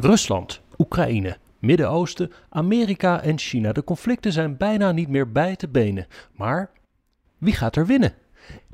Rusland, 0.00 0.60
Oekraïne, 0.78 1.36
Midden-Oosten, 1.58 2.32
Amerika 2.48 3.22
en 3.22 3.38
China. 3.38 3.72
De 3.72 3.84
conflicten 3.84 4.32
zijn 4.32 4.56
bijna 4.56 4.92
niet 4.92 5.08
meer 5.08 5.32
bij 5.32 5.56
te 5.56 5.68
benen. 5.68 6.06
Maar 6.36 6.70
wie 7.38 7.54
gaat 7.54 7.76
er 7.76 7.86
winnen? 7.86 8.14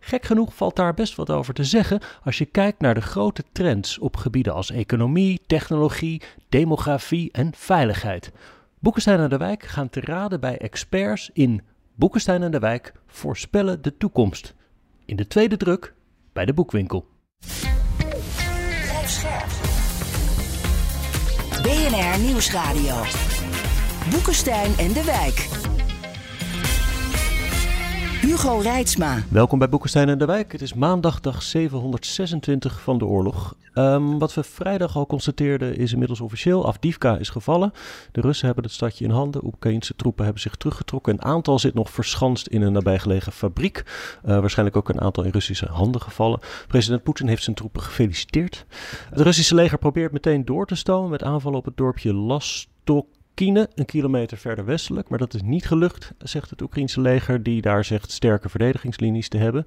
Gek 0.00 0.24
genoeg 0.24 0.54
valt 0.54 0.76
daar 0.76 0.94
best 0.94 1.14
wat 1.14 1.30
over 1.30 1.54
te 1.54 1.64
zeggen 1.64 2.00
als 2.24 2.38
je 2.38 2.44
kijkt 2.44 2.80
naar 2.80 2.94
de 2.94 3.00
grote 3.00 3.44
trends 3.52 3.98
op 3.98 4.16
gebieden 4.16 4.54
als 4.54 4.70
economie, 4.70 5.40
technologie, 5.46 6.22
demografie 6.48 7.32
en 7.32 7.50
veiligheid. 7.54 8.32
Boekenstein 8.78 9.20
en 9.20 9.28
de 9.28 9.36
Wijk 9.36 9.62
gaan 9.62 9.90
te 9.90 10.00
raden 10.00 10.40
bij 10.40 10.58
experts 10.58 11.30
in 11.32 11.62
Boekenstein 11.94 12.42
en 12.42 12.50
de 12.50 12.58
Wijk 12.58 12.92
voorspellen 13.06 13.82
de 13.82 13.96
toekomst. 13.96 14.54
In 15.04 15.16
de 15.16 15.26
tweede 15.26 15.56
druk 15.56 15.94
bij 16.32 16.44
de 16.44 16.54
boekwinkel. 16.54 17.06
BNR 21.86 22.18
Nieuwsradio. 22.18 22.94
Boekenstein 24.10 24.78
en 24.78 24.92
de 24.92 25.04
Wijk. 25.04 25.48
Hugo 28.26 28.58
Reitsma. 28.58 29.22
Welkom 29.28 29.58
bij 29.58 29.68
Boekenstein 29.68 30.08
en 30.08 30.18
de 30.18 30.24
Wijk. 30.24 30.52
Het 30.52 30.62
is 30.62 30.74
maandag 30.74 31.20
dag 31.20 31.42
726 31.42 32.80
van 32.80 32.98
de 32.98 33.04
oorlog. 33.04 33.54
Um, 33.74 34.18
wat 34.18 34.34
we 34.34 34.42
vrijdag 34.42 34.96
al 34.96 35.06
constateerden 35.06 35.76
is 35.76 35.92
inmiddels 35.92 36.20
officieel. 36.20 36.66
Afdivka 36.66 37.16
is 37.16 37.28
gevallen. 37.28 37.72
De 38.12 38.20
Russen 38.20 38.46
hebben 38.46 38.64
het 38.64 38.72
stadje 38.72 39.04
in 39.04 39.10
handen. 39.10 39.44
Oekraïnse 39.44 39.96
troepen 39.96 40.24
hebben 40.24 40.42
zich 40.42 40.54
teruggetrokken. 40.54 41.12
Een 41.12 41.22
aantal 41.22 41.58
zit 41.58 41.74
nog 41.74 41.90
verschanst 41.90 42.46
in 42.46 42.62
een 42.62 42.72
nabijgelegen 42.72 43.32
fabriek. 43.32 43.82
Uh, 44.24 44.40
waarschijnlijk 44.40 44.76
ook 44.76 44.88
een 44.88 45.00
aantal 45.00 45.24
in 45.24 45.30
Russische 45.30 45.66
handen 45.66 46.00
gevallen. 46.00 46.40
President 46.68 47.02
Poetin 47.02 47.28
heeft 47.28 47.42
zijn 47.42 47.56
troepen 47.56 47.82
gefeliciteerd. 47.82 48.66
Het 49.10 49.20
Russische 49.20 49.54
leger 49.54 49.78
probeert 49.78 50.12
meteen 50.12 50.44
door 50.44 50.66
te 50.66 50.74
stomen 50.74 51.10
met 51.10 51.22
aanvallen 51.22 51.58
op 51.58 51.64
het 51.64 51.76
dorpje 51.76 52.14
Lastok 52.14 53.06
Kine, 53.36 53.68
een 53.74 53.84
kilometer 53.84 54.36
verder 54.36 54.64
westelijk. 54.64 55.08
Maar 55.08 55.18
dat 55.18 55.34
is 55.34 55.42
niet 55.42 55.66
gelukt, 55.66 56.12
zegt 56.18 56.50
het 56.50 56.62
Oekraïnse 56.62 57.00
leger, 57.00 57.42
die 57.42 57.60
daar 57.60 57.84
zegt 57.84 58.10
sterke 58.10 58.48
verdedigingslinies 58.48 59.28
te 59.28 59.36
hebben. 59.36 59.64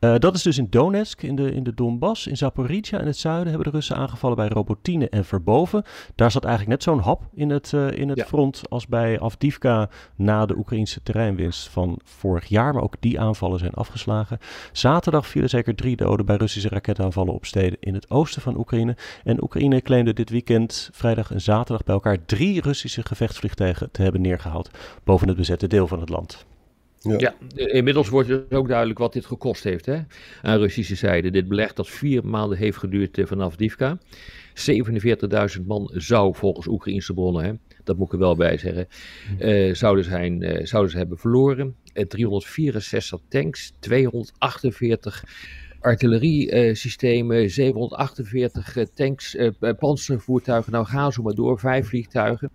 Uh, 0.00 0.14
dat 0.18 0.34
is 0.34 0.42
dus 0.42 0.58
in 0.58 0.66
Donetsk, 0.70 1.22
in 1.22 1.36
de, 1.36 1.52
in 1.52 1.62
de 1.62 1.74
Donbass. 1.74 2.26
In 2.26 2.36
Zaporizhia 2.36 3.00
in 3.00 3.06
het 3.06 3.16
zuiden 3.16 3.48
hebben 3.48 3.64
de 3.64 3.76
Russen 3.76 3.96
aangevallen 3.96 4.36
bij 4.36 4.48
Robotine 4.48 5.08
en 5.08 5.24
Verboven. 5.24 5.82
Daar 6.14 6.30
zat 6.30 6.44
eigenlijk 6.44 6.74
net 6.74 6.82
zo'n 6.82 7.04
hap 7.04 7.22
in 7.34 7.50
het, 7.50 7.72
uh, 7.72 7.90
in 7.90 8.08
het 8.08 8.22
front 8.22 8.62
als 8.68 8.86
bij 8.86 9.20
Avdivka 9.20 9.88
na 10.16 10.46
de 10.46 10.56
Oekraïnse 10.56 11.02
terreinwinst 11.02 11.68
van 11.68 12.00
vorig 12.04 12.46
jaar. 12.46 12.72
Maar 12.72 12.82
ook 12.82 12.96
die 13.00 13.20
aanvallen 13.20 13.58
zijn 13.58 13.74
afgeslagen. 13.74 14.38
Zaterdag 14.72 15.26
vielen 15.26 15.50
zeker 15.50 15.74
drie 15.74 15.96
doden 15.96 16.26
bij 16.26 16.36
Russische 16.36 16.68
raketaanvallen 16.68 17.34
op 17.34 17.44
steden 17.44 17.78
in 17.80 17.94
het 17.94 18.10
oosten 18.10 18.42
van 18.42 18.58
Oekraïne. 18.58 18.96
En 19.24 19.42
Oekraïne 19.42 19.82
claimde 19.82 20.12
dit 20.12 20.30
weekend, 20.30 20.90
vrijdag 20.92 21.30
en 21.30 21.40
zaterdag, 21.40 21.84
bij 21.84 21.94
elkaar 21.94 22.24
drie 22.24 22.60
Russische 22.60 23.04
gevechtsvliegtuigen 23.06 23.90
te 23.90 24.02
hebben 24.02 24.20
neergehaald 24.20 24.70
boven 25.04 25.28
het 25.28 25.36
bezette 25.36 25.66
deel 25.66 25.86
van 25.86 26.00
het 26.00 26.08
land. 26.08 26.46
Ja. 27.00 27.18
ja. 27.18 27.66
inmiddels 27.66 28.08
wordt 28.08 28.28
het 28.28 28.54
ook 28.54 28.68
duidelijk 28.68 28.98
wat 28.98 29.12
dit 29.12 29.26
gekost 29.26 29.64
heeft 29.64 29.86
hè, 29.86 30.00
aan 30.42 30.58
Russische 30.58 30.94
zijde. 30.94 31.30
Dit 31.30 31.48
beleg 31.48 31.72
dat 31.72 31.88
vier 31.88 32.26
maanden 32.26 32.58
heeft 32.58 32.78
geduurd 32.78 33.18
eh, 33.18 33.26
vanaf 33.26 33.56
Divka. 33.56 33.98
47.000 35.58 35.66
man 35.66 35.90
zou 35.94 36.34
volgens 36.34 36.66
Oekraïnse 36.66 37.14
bronnen, 37.14 37.44
hè, 37.44 37.52
dat 37.84 37.96
moet 37.96 38.06
ik 38.06 38.12
er 38.12 38.18
wel 38.18 38.36
bij 38.36 38.58
zeggen, 38.58 38.88
uh, 39.38 39.74
zouden, 39.74 40.04
zijn, 40.04 40.42
uh, 40.42 40.66
zouden 40.66 40.92
ze 40.92 40.98
hebben 40.98 41.18
verloren. 41.18 41.76
Uh, 41.94 42.04
364 42.04 43.20
tanks, 43.28 43.72
248 43.78 45.24
artilleriesystemen, 45.80 47.50
748 47.50 48.86
tanks, 48.94 49.36
panzervoertuigen. 49.78 50.72
Nou 50.72 50.86
gaan 50.86 51.12
ze 51.12 51.22
maar 51.22 51.34
door, 51.34 51.58
vijf 51.58 51.88
vliegtuigen. 51.88 52.50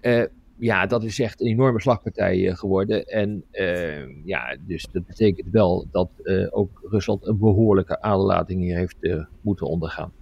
Uh, 0.00 0.24
ja, 0.58 0.86
dat 0.86 1.04
is 1.04 1.18
echt 1.18 1.40
een 1.40 1.46
enorme 1.46 1.80
slagpartij 1.80 2.38
uh, 2.38 2.54
geworden. 2.54 3.06
En 3.06 3.44
uh, 3.52 4.24
ja, 4.24 4.56
dus 4.66 4.88
dat 4.92 5.06
betekent 5.06 5.48
wel 5.50 5.86
dat 5.90 6.10
ook 6.50 6.80
Rusland 6.90 7.26
een 7.26 7.38
behoorlijke 7.38 8.02
aderlating 8.02 8.60
hier 8.60 8.76
heeft 8.76 8.96
moeten 9.40 9.66
ondergaan. 9.66 10.12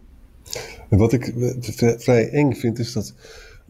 En 0.89 0.99
wat 0.99 1.13
ik 1.13 1.33
vrij 1.99 2.31
eng 2.31 2.53
vind, 2.53 2.79
is 2.79 2.93
dat 2.93 3.15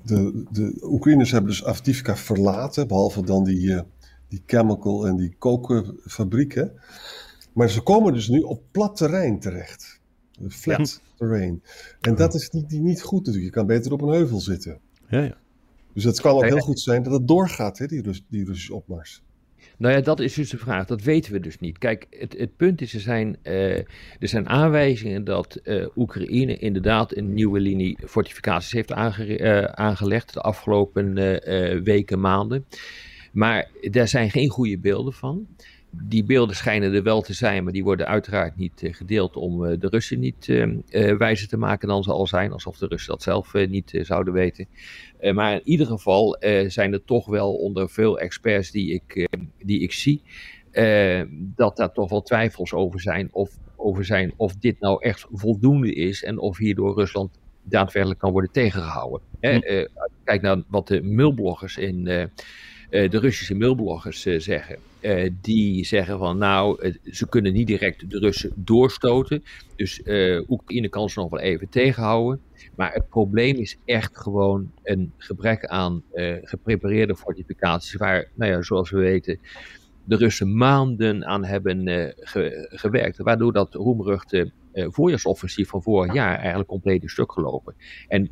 de, 0.02 0.44
de 0.52 0.78
Oekraïners 0.82 1.30
hebben 1.30 1.50
dus 1.50 1.64
Avdivka 1.64 2.16
verlaten, 2.16 2.88
behalve 2.88 3.24
dan 3.24 3.44
die, 3.44 3.82
die 4.28 4.42
chemical 4.46 5.06
en 5.06 5.16
die 5.16 5.34
kokenfabrieken. 5.38 6.72
Maar 7.52 7.70
ze 7.70 7.80
komen 7.80 8.12
dus 8.12 8.28
nu 8.28 8.40
op 8.40 8.62
plat 8.70 8.96
terrein 8.96 9.40
terecht. 9.40 10.00
Flat 10.48 11.00
terrain. 11.16 11.62
En 12.00 12.14
dat 12.14 12.34
is 12.34 12.50
niet, 12.50 12.70
niet 12.70 13.02
goed 13.02 13.18
natuurlijk. 13.26 13.44
Je 13.44 13.50
kan 13.60 13.66
beter 13.66 13.92
op 13.92 14.02
een 14.02 14.08
heuvel 14.08 14.40
zitten. 14.40 14.78
Ja, 15.08 15.22
ja. 15.22 15.36
Dus 15.98 16.06
het 16.06 16.20
kan 16.20 16.32
ook 16.32 16.44
heel 16.44 16.58
goed 16.58 16.80
zijn 16.80 17.02
dat 17.02 17.12
het 17.12 17.28
doorgaat, 17.28 17.78
hè, 17.78 17.86
die, 17.86 18.02
Rus 18.02 18.24
die 18.28 18.44
Russische 18.44 18.74
opmars. 18.74 19.22
Nou 19.76 19.94
ja, 19.94 20.00
dat 20.00 20.20
is 20.20 20.34
dus 20.34 20.50
de 20.50 20.58
vraag. 20.58 20.86
Dat 20.86 21.02
weten 21.02 21.32
we 21.32 21.40
dus 21.40 21.58
niet. 21.58 21.78
Kijk, 21.78 22.06
het, 22.10 22.34
het 22.38 22.56
punt 22.56 22.80
is, 22.80 22.94
er 22.94 23.00
zijn, 23.00 23.36
uh, 23.42 23.76
er 24.18 24.28
zijn 24.28 24.48
aanwijzingen 24.48 25.24
dat 25.24 25.60
uh, 25.64 25.86
Oekraïne 25.96 26.58
inderdaad 26.58 27.16
een 27.16 27.34
nieuwe 27.34 27.60
linie 27.60 27.98
fortificaties 28.06 28.72
heeft 28.72 28.92
aange 28.92 29.38
uh, 29.38 29.62
aangelegd 29.64 30.32
de 30.32 30.40
afgelopen 30.40 31.14
weken, 31.84 32.20
maanden. 32.20 32.64
Maar 33.32 33.70
daar 33.90 34.08
zijn 34.08 34.30
geen 34.30 34.48
goede 34.48 34.78
beelden 34.78 35.12
van. 35.12 35.46
Die 35.90 36.24
beelden 36.24 36.56
schijnen 36.56 36.94
er 36.94 37.02
wel 37.02 37.22
te 37.22 37.32
zijn, 37.32 37.64
maar 37.64 37.72
die 37.72 37.84
worden 37.84 38.06
uiteraard 38.06 38.56
niet 38.56 38.82
uh, 38.82 38.94
gedeeld 38.94 39.36
om 39.36 39.64
uh, 39.64 39.80
de 39.80 39.88
Russen 39.88 40.18
niet 40.18 40.48
uh, 40.48 41.16
wijzer 41.16 41.48
te 41.48 41.56
maken 41.56 41.88
dan 41.88 42.02
ze 42.02 42.12
al 42.12 42.26
zijn, 42.26 42.52
alsof 42.52 42.78
de 42.78 42.86
Russen 42.86 43.10
dat 43.10 43.22
zelf 43.22 43.54
niet 43.54 43.98
zouden 44.02 44.32
weten. 44.32 44.66
maar 45.34 45.52
in 45.52 45.60
ieder 45.64 45.86
geval 45.86 46.36
zijn 46.66 46.92
er 46.92 47.04
toch 47.04 47.26
wel 47.26 47.54
onder 47.54 47.90
veel 47.90 48.18
experts 48.18 48.70
die 48.70 48.92
ik, 48.92 49.28
die 49.58 49.80
ik 49.80 49.92
zie, 49.92 50.22
dat 51.36 51.76
daar 51.76 51.92
toch 51.92 52.10
wel 52.10 52.22
twijfels 52.22 52.72
over 52.72 53.00
zijn 53.00 53.28
of, 53.32 53.50
over 53.76 54.04
zijn 54.04 54.32
of 54.36 54.56
dit 54.56 54.80
nou 54.80 55.02
echt 55.02 55.26
voldoende 55.32 55.94
is 55.94 56.24
en 56.24 56.38
of 56.38 56.58
hierdoor 56.58 56.94
Rusland 56.94 57.38
daadwerkelijk 57.62 58.20
kan 58.20 58.32
worden 58.32 58.52
tegengehouden. 58.52 59.20
Hm. 59.40 59.86
kijk 60.24 60.42
naar 60.42 60.62
wat 60.68 60.88
de 60.88 61.02
mulbloggers 61.02 61.76
in 61.76 62.30
de 62.90 63.18
Russische 63.18 63.54
mailbloggers 63.54 64.26
uh, 64.26 64.40
zeggen. 64.40 64.76
Uh, 65.00 65.30
die 65.40 65.84
zeggen 65.84 66.18
van 66.18 66.38
nou, 66.38 66.94
ze 67.04 67.28
kunnen 67.28 67.52
niet 67.52 67.66
direct 67.66 68.10
de 68.10 68.18
Russen 68.18 68.52
doorstoten. 68.54 69.44
Dus 69.76 70.02
Oekraïne 70.48 70.88
kan 70.88 71.08
ze 71.08 71.20
nog 71.20 71.30
wel 71.30 71.40
even 71.40 71.68
tegenhouden. 71.68 72.40
Maar 72.76 72.92
het 72.92 73.08
probleem 73.08 73.56
is 73.56 73.78
echt 73.84 74.18
gewoon 74.18 74.70
een 74.82 75.12
gebrek 75.16 75.66
aan 75.66 76.02
geprepareerde 76.42 77.16
fortificaties. 77.16 77.94
Waar, 77.94 78.30
nou 78.34 78.52
ja, 78.52 78.62
zoals 78.62 78.90
we 78.90 78.98
weten, 78.98 79.38
de 80.04 80.16
Russen 80.16 80.56
maanden 80.56 81.26
aan 81.26 81.44
hebben 81.44 81.86
ge 82.16 82.68
gewerkt. 82.70 83.18
Waardoor 83.18 83.52
dat 83.52 83.74
roemruchte 83.74 84.52
voorjaarsoffensief 84.72 85.68
van 85.68 85.82
vorig 85.82 86.14
jaar 86.14 86.36
eigenlijk 86.38 86.68
compleet 86.68 87.02
in 87.02 87.08
stuk 87.08 87.32
gelopen. 87.32 87.74
En 88.08 88.30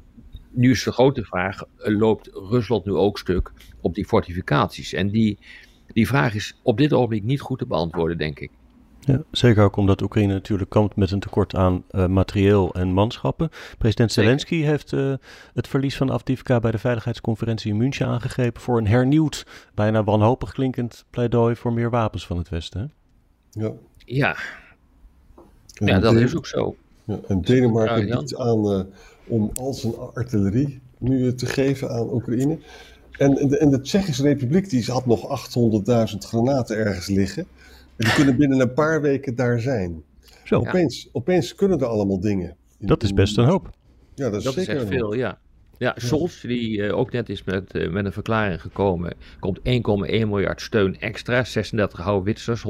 nu 0.57 0.71
is 0.71 0.83
de 0.83 0.93
grote 0.93 1.25
vraag, 1.25 1.63
loopt 1.77 2.31
Rusland 2.33 2.85
nu 2.85 2.93
ook 2.93 3.19
stuk 3.19 3.53
op 3.81 3.95
die 3.95 4.07
fortificaties? 4.07 4.93
En 4.93 5.11
die, 5.11 5.39
die 5.87 6.07
vraag 6.07 6.35
is 6.35 6.59
op 6.63 6.79
dit 6.79 6.93
ogenblik 6.93 7.23
niet 7.23 7.41
goed 7.41 7.59
te 7.59 7.67
beantwoorden, 7.67 8.19
denk 8.19 8.41
ik. 8.41 8.51
Ja, 9.01 9.23
zeker 9.31 9.65
ook 9.65 9.77
omdat 9.77 10.03
Oekraïne 10.03 10.33
natuurlijk 10.33 10.71
kampt 10.71 10.97
met 10.97 11.11
een 11.11 11.21
tekort 11.21 11.55
aan 11.55 11.85
uh, 11.91 12.07
materieel 12.07 12.75
en 12.75 12.93
manschappen. 12.93 13.51
President 13.79 14.13
Zelensky 14.13 14.63
heeft 14.63 14.93
uh, 14.93 15.15
het 15.55 15.69
verlies 15.69 15.97
van 15.97 16.13
Avdivka 16.13 16.61
bij 16.61 16.71
de 16.71 16.79
Veiligheidsconferentie 16.79 17.71
in 17.71 17.77
München 17.77 18.07
aangegrepen 18.07 18.63
voor 18.63 18.79
een 18.79 18.87
hernieuwd, 18.87 19.47
bijna 19.75 20.05
wanhopig 20.05 20.53
klinkend 20.53 21.05
pleidooi 21.11 21.57
voor 21.57 21.73
meer 21.73 21.91
wapens 21.91 22.27
van 22.27 22.37
het 22.37 22.49
Westen. 22.49 22.93
Ja. 23.51 23.73
Ja, 24.05 24.37
ja 25.73 25.99
dat 25.99 26.15
is 26.15 26.37
ook 26.37 26.47
zo. 26.47 26.77
Ja, 27.05 27.19
en 27.29 27.41
Denemarken 27.41 28.07
biedt 28.07 28.37
aan 28.37 28.73
uh, 28.73 28.81
om 29.29 29.51
al 29.55 29.75
zijn 29.75 29.95
artillerie 30.15 30.81
nu 30.99 31.35
te 31.35 31.47
geven 31.47 31.91
aan 31.91 32.13
Oekraïne. 32.13 32.59
En, 33.19 33.35
de, 33.35 33.59
en 33.59 33.71
de 33.71 33.81
Tsjechische 33.81 34.23
Republiek 34.23 34.71
die 34.71 34.85
had 34.85 35.07
nog 35.07 35.49
800.000 36.13 36.19
granaten 36.19 36.77
ergens 36.77 37.07
liggen. 37.07 37.47
En 37.97 38.05
die 38.05 38.15
kunnen 38.15 38.37
binnen 38.37 38.61
een 38.61 38.73
paar 38.73 39.01
weken 39.01 39.35
daar 39.35 39.61
zijn. 39.61 40.03
Zo. 40.45 40.59
Opeens, 40.59 41.09
opeens 41.13 41.55
kunnen 41.55 41.79
er 41.79 41.87
allemaal 41.87 42.21
dingen. 42.21 42.57
Dat 42.79 43.03
is 43.03 43.13
best 43.13 43.39
een 43.39 43.45
hoop. 43.45 43.71
Ja, 44.15 44.31
dat 44.31 44.39
is, 44.39 44.45
dat 44.45 44.57
is 44.57 44.67
echt 44.67 44.87
veel, 44.87 45.15
ja. 45.15 45.39
Ja, 45.79 45.95
Scholz, 45.97 46.41
die 46.41 46.79
uh, 46.79 46.99
ook 46.99 47.13
net 47.13 47.29
is 47.29 47.45
met, 47.45 47.75
uh, 47.75 47.91
met 47.91 48.05
een 48.05 48.13
verklaring 48.13 48.61
gekomen, 48.61 49.15
komt 49.39 49.59
1,1 49.59 49.63
miljard 50.05 50.61
steun 50.61 51.01
extra, 51.01 51.45
36 51.45 51.99
houwitsers, 51.99 52.65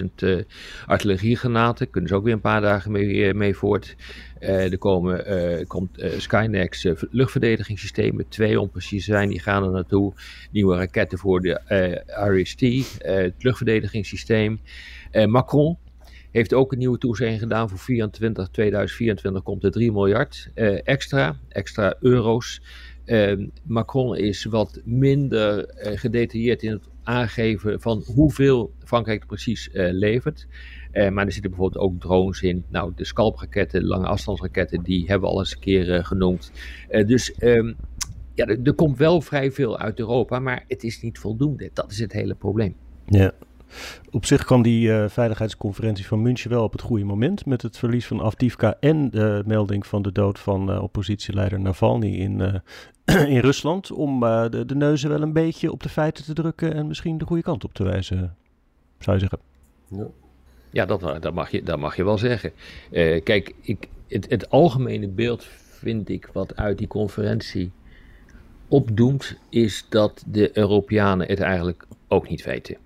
120.000 0.00 0.06
uh, 0.16 0.42
artilleriegranaten, 0.86 1.90
kunnen 1.90 2.10
ze 2.10 2.16
ook 2.16 2.24
weer 2.24 2.32
een 2.32 2.40
paar 2.40 2.60
dagen 2.60 2.92
mee, 2.92 3.34
mee 3.34 3.54
voort. 3.54 3.96
er 4.38 4.78
komen, 4.78 5.66
komt 5.66 6.04
Skynex 6.16 6.86
luchtverdedigingssystemen, 7.10 8.28
twee 8.28 8.60
om 8.60 8.70
precies 8.70 9.04
te 9.04 9.10
zijn, 9.12 9.28
die 9.28 9.40
gaan 9.40 9.64
er 9.64 9.70
naartoe. 9.70 10.12
Nieuwe 10.50 10.76
raketten 10.76 11.18
voor 11.18 11.40
de 11.40 11.60
RST, 12.06 12.60
het 12.98 13.34
luchtverdedigingssysteem. 13.38 14.60
Macron, 15.26 15.78
heeft 16.32 16.54
ook 16.54 16.72
een 16.72 16.78
nieuwe 16.78 16.98
toezegging 16.98 17.40
gedaan 17.40 17.68
voor 17.68 17.78
24, 17.78 18.48
2024 18.48 19.42
komt 19.42 19.64
er 19.64 19.70
3 19.70 19.92
miljard 19.92 20.50
extra, 20.84 21.36
extra 21.48 21.94
euro's. 22.00 22.62
Macron 23.62 24.16
is 24.16 24.44
wat 24.44 24.80
minder 24.84 25.74
gedetailleerd 25.76 26.62
in 26.62 26.70
het 26.70 26.88
aangeven 27.02 27.80
van 27.80 28.02
hoeveel 28.14 28.72
Frankrijk 28.84 29.26
precies 29.26 29.68
levert. 29.72 30.46
Uh, 30.92 31.08
maar 31.08 31.26
er 31.26 31.32
zitten 31.32 31.50
bijvoorbeeld 31.50 31.84
ook 31.84 32.00
drones 32.00 32.42
in. 32.42 32.64
Nou, 32.68 32.92
de 32.96 33.04
scalpraketten, 33.04 33.84
lange 33.84 34.06
afstandsraketten, 34.06 34.82
die 34.82 35.06
hebben 35.06 35.28
we 35.28 35.34
al 35.34 35.40
eens 35.40 35.52
een 35.52 35.60
keer 35.60 36.04
genoemd. 36.04 36.52
Dus 37.06 37.34
um, 37.40 37.76
ja, 38.34 38.46
er, 38.46 38.58
er, 38.62 38.74
komt 38.74 38.98
wel 38.98 39.20
vrij 39.20 39.52
veel 39.52 39.78
uit 39.78 39.98
Europa, 39.98 40.38
maar 40.38 40.64
het 40.68 40.82
is 40.82 41.02
niet 41.02 41.18
voldoende. 41.18 41.70
Dat 41.72 41.90
is 41.90 41.98
het 41.98 42.12
hele 42.12 42.34
probleem. 42.34 42.74
Ja. 43.06 43.32
Op 44.10 44.26
zich 44.26 44.44
kwam 44.44 44.62
die 44.62 45.08
veiligheidsconferentie 45.08 46.06
van 46.06 46.22
München 46.22 46.50
wel 46.50 46.62
op 46.62 46.72
het 46.72 46.80
goede 46.80 47.04
moment. 47.04 47.46
Met 47.46 47.62
het 47.62 47.78
verlies 47.78 48.06
van 48.06 48.22
Avdivka 48.22 48.76
en 48.80 49.10
de 49.10 49.42
melding 49.46 49.86
van 49.86 50.02
de 50.02 50.12
dood 50.12 50.38
van 50.38 50.80
oppositieleider 50.80 51.60
Navalny 51.60 52.14
in, 52.14 52.62
in 53.34 53.38
Rusland. 53.38 53.90
Om 53.90 54.20
de, 54.20 54.62
de 54.66 54.74
neuzen 54.74 55.10
wel 55.10 55.22
een 55.22 55.32
beetje 55.32 55.72
op 55.72 55.82
de 55.82 55.88
feiten 55.88 56.24
te 56.24 56.32
drukken 56.32 56.74
en 56.74 56.86
misschien 56.86 57.18
de 57.18 57.26
goede 57.26 57.42
kant 57.42 57.64
op 57.64 57.74
te 57.74 57.84
wijzen, 57.84 58.36
zou 58.98 59.16
je 59.16 59.20
zeggen. 59.20 59.38
Ja. 59.88 60.06
Ja, 60.72 60.86
dat, 60.86 61.22
dat, 61.22 61.34
mag, 61.34 61.50
je, 61.50 61.62
dat 61.62 61.78
mag 61.78 61.96
je 61.96 62.04
wel 62.04 62.18
zeggen. 62.18 62.52
Uh, 62.90 63.22
kijk, 63.22 63.54
ik, 63.60 63.88
het, 64.08 64.30
het, 64.30 64.50
algemene 64.50 65.08
beeld 65.08 65.44
vind 65.78 66.08
ik 66.08 66.28
wat 66.32 66.56
uit 66.56 66.78
die 66.78 66.86
conferentie 66.86 67.72
opdoemt, 68.68 69.36
is 69.48 69.86
dat 69.88 70.24
de 70.26 70.58
Europeanen 70.58 71.26
het 71.26 71.40
eigenlijk 71.40 71.86
ook 72.08 72.28
niet 72.28 72.44
weten. 72.44 72.76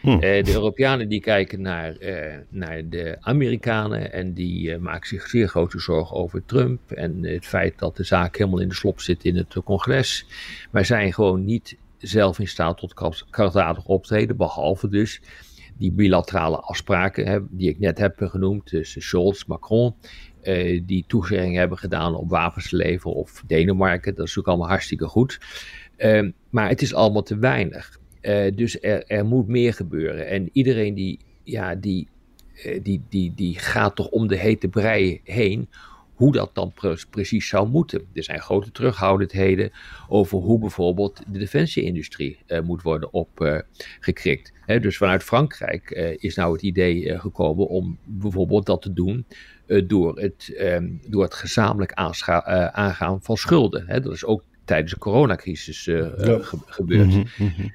Hm. 0.00 0.08
Uh, 0.08 0.20
de 0.20 0.52
Europeanen 0.52 1.08
die 1.08 1.20
kijken 1.20 1.60
naar, 1.60 1.96
uh, 2.00 2.36
naar 2.48 2.88
de 2.88 3.16
Amerikanen 3.20 4.12
en 4.12 4.32
die 4.32 4.78
maken 4.78 5.08
zich 5.08 5.28
zeer 5.28 5.48
grote 5.48 5.78
zorgen 5.78 6.16
over 6.16 6.42
Trump 6.46 6.90
en 6.90 7.24
het 7.24 7.46
feit 7.46 7.78
dat 7.78 7.96
de 7.96 8.04
zaak 8.04 8.36
helemaal 8.36 8.60
in 8.60 8.68
de 8.68 8.74
slop 8.74 9.00
zit 9.00 9.24
in 9.24 9.36
het 9.36 9.54
congres. 9.64 10.26
Maar 10.70 10.84
zijn 10.84 11.12
gewoon 11.12 11.44
niet 11.44 11.76
zelf 11.98 12.38
in 12.38 12.48
staat 12.48 12.78
tot 12.78 12.94
krachtdadig 13.30 13.84
optreden, 13.84 14.36
behalve 14.36 14.88
dus 14.88 15.20
die 15.78 15.92
bilaterale 15.92 16.60
afspraken 16.60 17.26
hè, 17.26 17.38
die 17.50 17.68
ik 17.68 17.78
net 17.78 17.98
heb 17.98 18.16
genoemd 18.18 18.66
tussen 18.66 19.02
Scholz, 19.02 19.44
Macron, 19.44 19.94
die 20.82 21.04
toezeggingen 21.06 21.58
hebben 21.58 21.78
gedaan 21.78 22.14
om 22.14 22.28
wapens 22.28 22.68
te 22.68 22.76
leveren 22.76 23.16
of 23.16 23.42
Denemarken, 23.46 24.14
dat 24.14 24.26
is 24.26 24.38
ook 24.38 24.48
allemaal 24.48 24.68
hartstikke 24.68 25.06
goed. 25.06 25.38
Uh, 26.00 26.30
maar 26.50 26.68
het 26.68 26.82
is 26.82 26.94
allemaal 26.94 27.22
te 27.22 27.38
weinig. 27.38 27.99
Uh, 28.22 28.50
dus 28.54 28.80
er, 28.80 29.06
er, 29.06 29.24
moet 29.24 29.48
meer 29.48 29.74
gebeuren. 29.74 30.26
En 30.26 30.48
iedereen 30.52 30.94
die, 30.94 31.18
ja, 31.44 31.74
die, 31.74 32.08
eh, 32.54 32.80
die, 32.82 33.02
die, 33.08 33.34
die 33.34 33.58
gaat 33.58 33.96
toch 33.96 34.08
om 34.08 34.26
de 34.26 34.36
hete 34.36 34.68
brei 34.68 35.20
heen 35.24 35.68
hoe 36.20 36.32
dat 36.32 36.54
dan 36.54 36.72
precies 37.10 37.48
zou 37.48 37.68
moeten. 37.68 38.06
Er 38.12 38.22
zijn 38.22 38.40
grote 38.40 38.70
terughoudendheden 38.70 39.70
over 40.08 40.38
hoe 40.38 40.58
bijvoorbeeld 40.58 41.22
de 41.26 41.38
defensieindustrie 41.38 42.38
uh, 42.46 42.60
moet 42.60 42.82
worden 42.82 43.12
opgekrikt. 43.12 44.52
Uh, 44.66 44.80
dus 44.80 44.96
vanuit 44.96 45.22
Frankrijk 45.22 45.90
uh, 45.90 46.16
is 46.16 46.34
nou 46.34 46.52
het 46.52 46.62
idee 46.62 47.12
eh, 47.12 47.20
gekomen 47.20 47.68
om 47.68 47.98
bijvoorbeeld 48.04 48.66
dat 48.66 48.82
te 48.82 48.92
doen 48.92 49.26
door, 49.86 50.18
het, 50.18 50.54
ehm, 50.56 50.88
door 51.06 51.22
het 51.22 51.34
gezamenlijk 51.34 51.92
aangaan 52.72 53.22
van 53.22 53.36
schulden. 53.36 53.84
Hè. 53.86 54.00
Dat 54.00 54.12
is 54.12 54.24
ook 54.24 54.42
tijdens 54.64 54.92
de 54.92 54.98
coronacrisis 54.98 55.84
ja. 55.84 56.10
ge 56.16 56.58
gebeurd. 56.66 57.14
Mm 57.14 57.24
-hmm. 57.36 57.72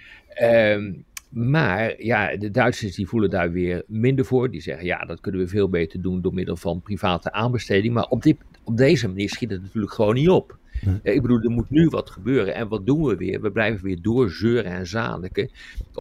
Maar 1.36 2.04
ja, 2.04 2.38
de 2.38 2.52
Duitsers 2.52 2.96
die 2.96 3.08
voelen 3.08 3.30
daar 3.30 3.52
weer 3.52 3.84
minder 3.88 4.26
voor. 4.26 4.52
Die 4.52 4.62
zeggen 4.62 4.86
ja, 4.86 5.06
dat 5.06 5.22
kunnen 5.22 5.42
we 5.42 5.48
veel 5.48 5.70
beter 5.70 6.02
doen 6.02 6.22
door 6.22 6.34
middel 6.34 6.56
van 6.56 6.82
private 6.82 7.32
aanbesteding. 7.32 7.94
Maar 7.94 8.08
op, 8.08 8.24
dit, 8.24 8.38
op 8.64 8.78
deze 8.78 9.08
manier 9.08 9.30
schiet 9.30 9.50
het 9.50 9.62
natuurlijk 9.62 9.94
gewoon 9.94 10.14
niet 10.16 10.30
op. 10.30 10.58
Ik 11.04 11.22
bedoel, 11.22 11.42
er 11.42 11.50
moet 11.50 11.70
nu 11.70 11.88
wat 11.88 12.10
gebeuren. 12.10 12.56
En 12.56 12.68
wat 12.68 12.86
doen 12.86 13.04
we 13.04 13.16
weer? 13.16 13.42
We 13.42 13.52
blijven 13.52 13.84
weer 13.84 14.02
doorzeuren 14.02 14.72
en 14.72 14.88
zadelijken 14.88 15.50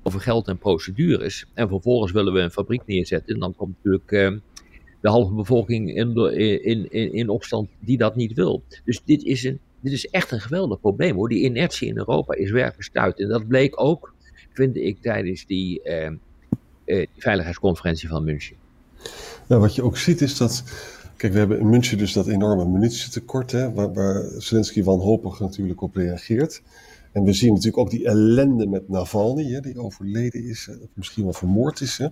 over 0.02 0.20
geld 0.20 0.48
en 0.48 0.58
procedures. 0.58 1.46
En 1.54 1.68
vervolgens 1.68 2.12
willen 2.12 2.32
we 2.32 2.40
een 2.40 2.50
fabriek 2.50 2.86
neerzetten. 2.86 3.34
En 3.34 3.40
dan 3.40 3.54
komt 3.54 3.74
natuurlijk 3.76 4.10
uh, 4.10 4.40
de 5.00 5.08
halve 5.08 5.34
bevolking 5.34 5.94
in, 5.96 6.16
in, 6.62 6.90
in, 6.90 7.12
in 7.12 7.28
opstand 7.28 7.68
die 7.78 7.98
dat 7.98 8.16
niet 8.16 8.32
wil. 8.32 8.62
Dus 8.84 9.02
dit 9.04 9.22
is, 9.22 9.44
een, 9.44 9.58
dit 9.80 9.92
is 9.92 10.06
echt 10.06 10.30
een 10.30 10.40
geweldig 10.40 10.80
probleem 10.80 11.14
hoor. 11.14 11.28
Die 11.28 11.44
inertie 11.44 11.88
in 11.88 11.96
Europa 11.96 12.34
is 12.34 12.50
werkelijk 12.50 12.82
stuit. 12.82 13.20
En 13.20 13.28
dat 13.28 13.48
bleek 13.48 13.80
ook 13.80 14.13
vind 14.54 14.76
ik 14.76 15.02
tijdens 15.02 15.46
die, 15.46 15.80
uh, 15.84 16.10
uh, 16.86 17.06
veiligheidsconferentie 17.16 18.08
van 18.08 18.24
München. 18.24 18.56
Nou, 19.48 19.60
wat 19.60 19.74
je 19.74 19.82
ook 19.82 19.96
ziet 19.96 20.20
is 20.20 20.36
dat. 20.36 20.62
Kijk, 21.16 21.32
we 21.32 21.38
hebben 21.38 21.58
in 21.58 21.68
München 21.70 21.98
dus 21.98 22.12
dat 22.12 22.26
enorme 22.26 22.64
munitietekort, 22.64 23.50
hè, 23.50 23.72
waar, 23.72 23.92
waar 23.92 24.24
Zelensky 24.38 24.82
wanhopig 24.82 25.40
natuurlijk 25.40 25.82
op 25.82 25.94
reageert. 25.94 26.62
En 27.12 27.24
we 27.24 27.32
zien 27.32 27.48
natuurlijk 27.48 27.78
ook 27.78 27.90
die 27.90 28.06
ellende 28.06 28.66
met 28.66 28.88
Navalny, 28.88 29.52
hè, 29.52 29.60
die 29.60 29.78
overleden 29.78 30.44
is, 30.44 30.66
hè, 30.66 30.74
misschien 30.94 31.24
wel 31.24 31.32
vermoord 31.32 31.80
is. 31.80 31.98
Hè. 31.98 32.08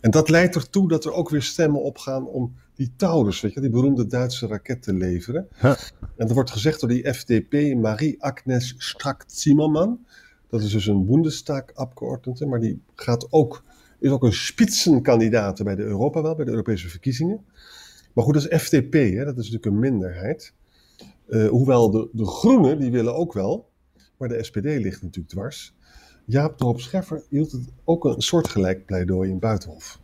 En 0.00 0.10
dat 0.10 0.28
leidt 0.28 0.54
ertoe 0.54 0.88
dat 0.88 1.04
er 1.04 1.12
ook 1.12 1.28
weer 1.28 1.42
stemmen 1.42 1.82
opgaan 1.82 2.26
om 2.26 2.54
die 2.74 2.92
Taurus, 2.96 3.40
weet 3.40 3.54
je, 3.54 3.60
die 3.60 3.70
beroemde 3.70 4.06
Duitse 4.06 4.46
raket 4.46 4.82
te 4.82 4.92
leveren. 4.92 5.48
Huh. 5.60 5.74
En 6.16 6.28
er 6.28 6.34
wordt 6.34 6.50
gezegd 6.50 6.80
door 6.80 6.88
die 6.88 7.14
FDP, 7.14 7.74
Marie-Agnes 7.74 8.74
Strack-Zimmermann, 8.78 10.06
dat 10.52 10.62
is 10.62 10.70
dus 10.70 10.86
een 10.86 11.06
Bundestag-abgeordnete, 11.06 12.46
maar 12.46 12.60
die 12.60 12.82
gaat 12.94 13.32
ook, 13.32 13.64
is 13.98 14.10
ook 14.10 14.22
een 14.22 14.32
spitsenkandidaat 14.32 15.62
bij 15.62 15.74
de 15.74 15.82
Europa 15.82 16.22
wel, 16.22 16.34
bij 16.34 16.44
de 16.44 16.50
Europese 16.50 16.88
verkiezingen. 16.88 17.44
Maar 18.12 18.24
goed, 18.24 18.34
dat 18.34 18.50
is 18.50 18.62
FDP, 18.62 18.92
hè, 18.92 19.24
dat 19.24 19.38
is 19.38 19.50
natuurlijk 19.50 19.66
een 19.66 19.78
minderheid. 19.78 20.54
Uh, 21.28 21.48
hoewel 21.48 21.90
de, 21.90 22.08
de 22.12 22.26
Groenen, 22.26 22.78
die 22.78 22.90
willen 22.90 23.14
ook 23.14 23.32
wel, 23.32 23.68
maar 24.16 24.28
de 24.28 24.44
SPD 24.44 24.64
ligt 24.64 25.02
natuurlijk 25.02 25.28
dwars. 25.28 25.74
Jaap 26.24 26.58
de 26.58 26.64
Hoop 26.64 26.80
Scheffer 26.80 27.22
hield 27.28 27.52
het 27.52 27.72
ook 27.84 28.04
een 28.04 28.22
soortgelijk 28.22 28.86
pleidooi 28.86 29.30
in 29.30 29.38
Buitenhof. 29.38 30.00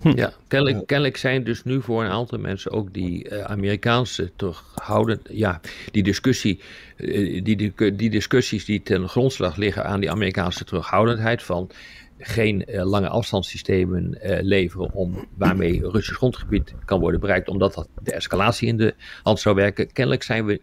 Hm. 0.00 0.16
Ja, 0.16 0.32
kennelijk, 0.48 0.86
kennelijk, 0.86 1.16
zijn 1.16 1.44
dus 1.44 1.64
nu 1.64 1.82
voor 1.82 2.04
een 2.04 2.10
aantal 2.10 2.38
mensen 2.38 2.70
ook 2.70 2.94
die 2.94 3.30
uh, 3.30 3.40
Amerikaanse 3.40 4.30
terughouden. 4.36 5.20
Ja, 5.30 5.60
die 5.90 6.02
discussie, 6.02 6.60
uh, 6.96 7.44
die, 7.44 7.56
die, 7.56 7.94
die, 7.96 8.10
discussies 8.10 8.64
die 8.64 8.82
ten 8.82 9.08
grondslag 9.08 9.56
liggen 9.56 9.84
aan 9.84 10.00
die 10.00 10.10
Amerikaanse 10.10 10.64
terughoudendheid 10.64 11.42
van 11.42 11.70
geen 12.18 12.64
uh, 12.68 12.84
lange 12.84 13.08
afstandssystemen 13.08 14.18
leveren 14.40 14.92
om 14.92 15.26
waarmee 15.34 15.80
Russisch 15.80 16.16
grondgebied 16.16 16.74
kan 16.84 17.00
worden 17.00 17.20
bereikt, 17.20 17.48
omdat 17.48 17.74
dat 17.74 17.88
de 18.02 18.12
escalatie 18.12 18.68
in 18.68 18.76
de 18.76 18.94
hand 19.22 19.40
zou 19.40 19.54
werken. 19.54 19.92
Kennelijk 19.92 20.22
zijn 20.22 20.46
we 20.46 20.60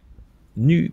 nu 0.54 0.92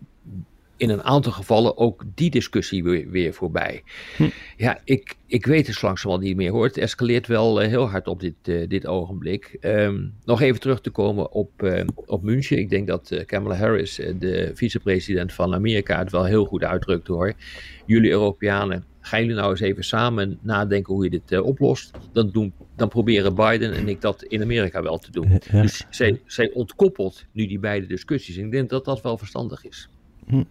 in 0.81 0.89
een 0.89 1.03
aantal 1.03 1.31
gevallen 1.31 1.77
ook 1.77 2.03
die 2.15 2.29
discussie 2.29 2.83
weer, 2.83 3.09
weer 3.09 3.33
voorbij. 3.33 3.83
Hm. 4.17 4.29
Ja, 4.57 4.79
ik, 4.83 5.15
ik 5.27 5.45
weet 5.45 5.67
het 5.67 5.81
langzamerhand 5.81 6.27
niet 6.27 6.35
meer 6.35 6.51
hoor. 6.51 6.65
Het 6.65 6.77
escaleert 6.77 7.27
wel 7.27 7.61
uh, 7.61 7.67
heel 7.67 7.89
hard 7.89 8.07
op 8.07 8.19
dit, 8.19 8.33
uh, 8.43 8.69
dit 8.69 8.87
ogenblik. 8.87 9.57
Um, 9.61 10.13
nog 10.25 10.41
even 10.41 10.59
terug 10.59 10.81
te 10.81 10.89
komen 10.89 11.31
op, 11.31 11.63
uh, 11.63 11.83
op 12.05 12.23
München. 12.23 12.57
Ik 12.57 12.69
denk 12.69 12.87
dat 12.87 13.23
Kamala 13.25 13.55
Harris, 13.55 13.95
de 13.95 14.51
vicepresident 14.53 15.33
van 15.33 15.53
Amerika, 15.53 15.97
het 15.97 16.11
wel 16.11 16.25
heel 16.25 16.45
goed 16.45 16.63
uitdrukt 16.63 17.07
hoor. 17.07 17.33
Jullie 17.85 18.09
Europeanen, 18.09 18.85
gaan 19.01 19.21
jullie 19.21 19.35
nou 19.35 19.49
eens 19.49 19.59
even 19.59 19.83
samen 19.83 20.39
nadenken 20.41 20.93
hoe 20.93 21.03
je 21.03 21.09
dit 21.09 21.41
oplost? 21.41 21.91
Dan, 22.11 22.29
doen, 22.29 22.53
dan 22.75 22.87
proberen 22.87 23.35
Biden 23.35 23.73
en 23.73 23.87
ik 23.87 24.01
dat 24.01 24.23
in 24.23 24.41
Amerika 24.41 24.81
wel 24.81 24.97
te 24.97 25.11
doen. 25.11 25.39
Ja. 25.51 25.61
Dus 25.61 25.85
zij, 25.89 26.21
zij 26.25 26.51
ontkoppelt 26.53 27.25
nu 27.31 27.47
die 27.47 27.59
beide 27.59 27.85
discussies. 27.85 28.37
Ik 28.37 28.51
denk 28.51 28.69
dat 28.69 28.85
dat 28.85 29.01
wel 29.01 29.17
verstandig 29.17 29.65
is. 29.65 29.89
Hm. 30.27 30.43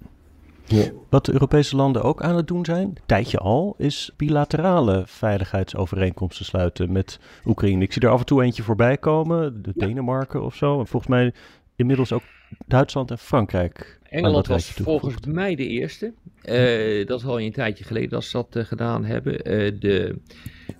Ja. 0.71 0.91
Wat 1.09 1.25
de 1.25 1.33
Europese 1.33 1.77
landen 1.77 2.03
ook 2.03 2.23
aan 2.23 2.37
het 2.37 2.47
doen 2.47 2.65
zijn, 2.65 2.87
een 2.87 2.99
tijdje 3.07 3.39
al, 3.39 3.75
is 3.79 4.11
bilaterale 4.17 5.03
veiligheidsovereenkomsten 5.07 6.45
sluiten 6.45 6.93
met 6.93 7.19
Oekraïne. 7.45 7.85
Ik 7.85 7.93
zie 7.93 8.03
er 8.03 8.09
af 8.09 8.21
en 8.21 8.27
toe 8.27 8.43
eentje 8.43 8.63
voorbij 8.63 8.97
komen, 8.97 9.63
de 9.63 9.73
Denemarken 9.75 10.43
of 10.43 10.55
zo. 10.55 10.79
En 10.79 10.87
volgens 10.87 11.11
mij 11.11 11.33
inmiddels 11.77 12.13
ook 12.13 12.23
Duitsland 12.67 13.11
en 13.11 13.19
Frankrijk. 13.19 13.99
Engeland 14.03 14.47
was 14.47 14.71
volgens 14.71 15.27
mij 15.27 15.55
de 15.55 15.67
eerste. 15.67 16.13
Uh, 16.45 17.07
dat 17.07 17.21
is 17.21 17.27
al 17.27 17.41
een 17.41 17.53
tijdje 17.53 17.85
geleden 17.85 18.09
dat 18.09 18.25
ze 18.25 18.37
dat 18.37 18.57
uh, 18.57 18.65
gedaan 18.65 19.05
hebben. 19.05 19.33
Uh, 19.33 19.81
de, 19.81 20.17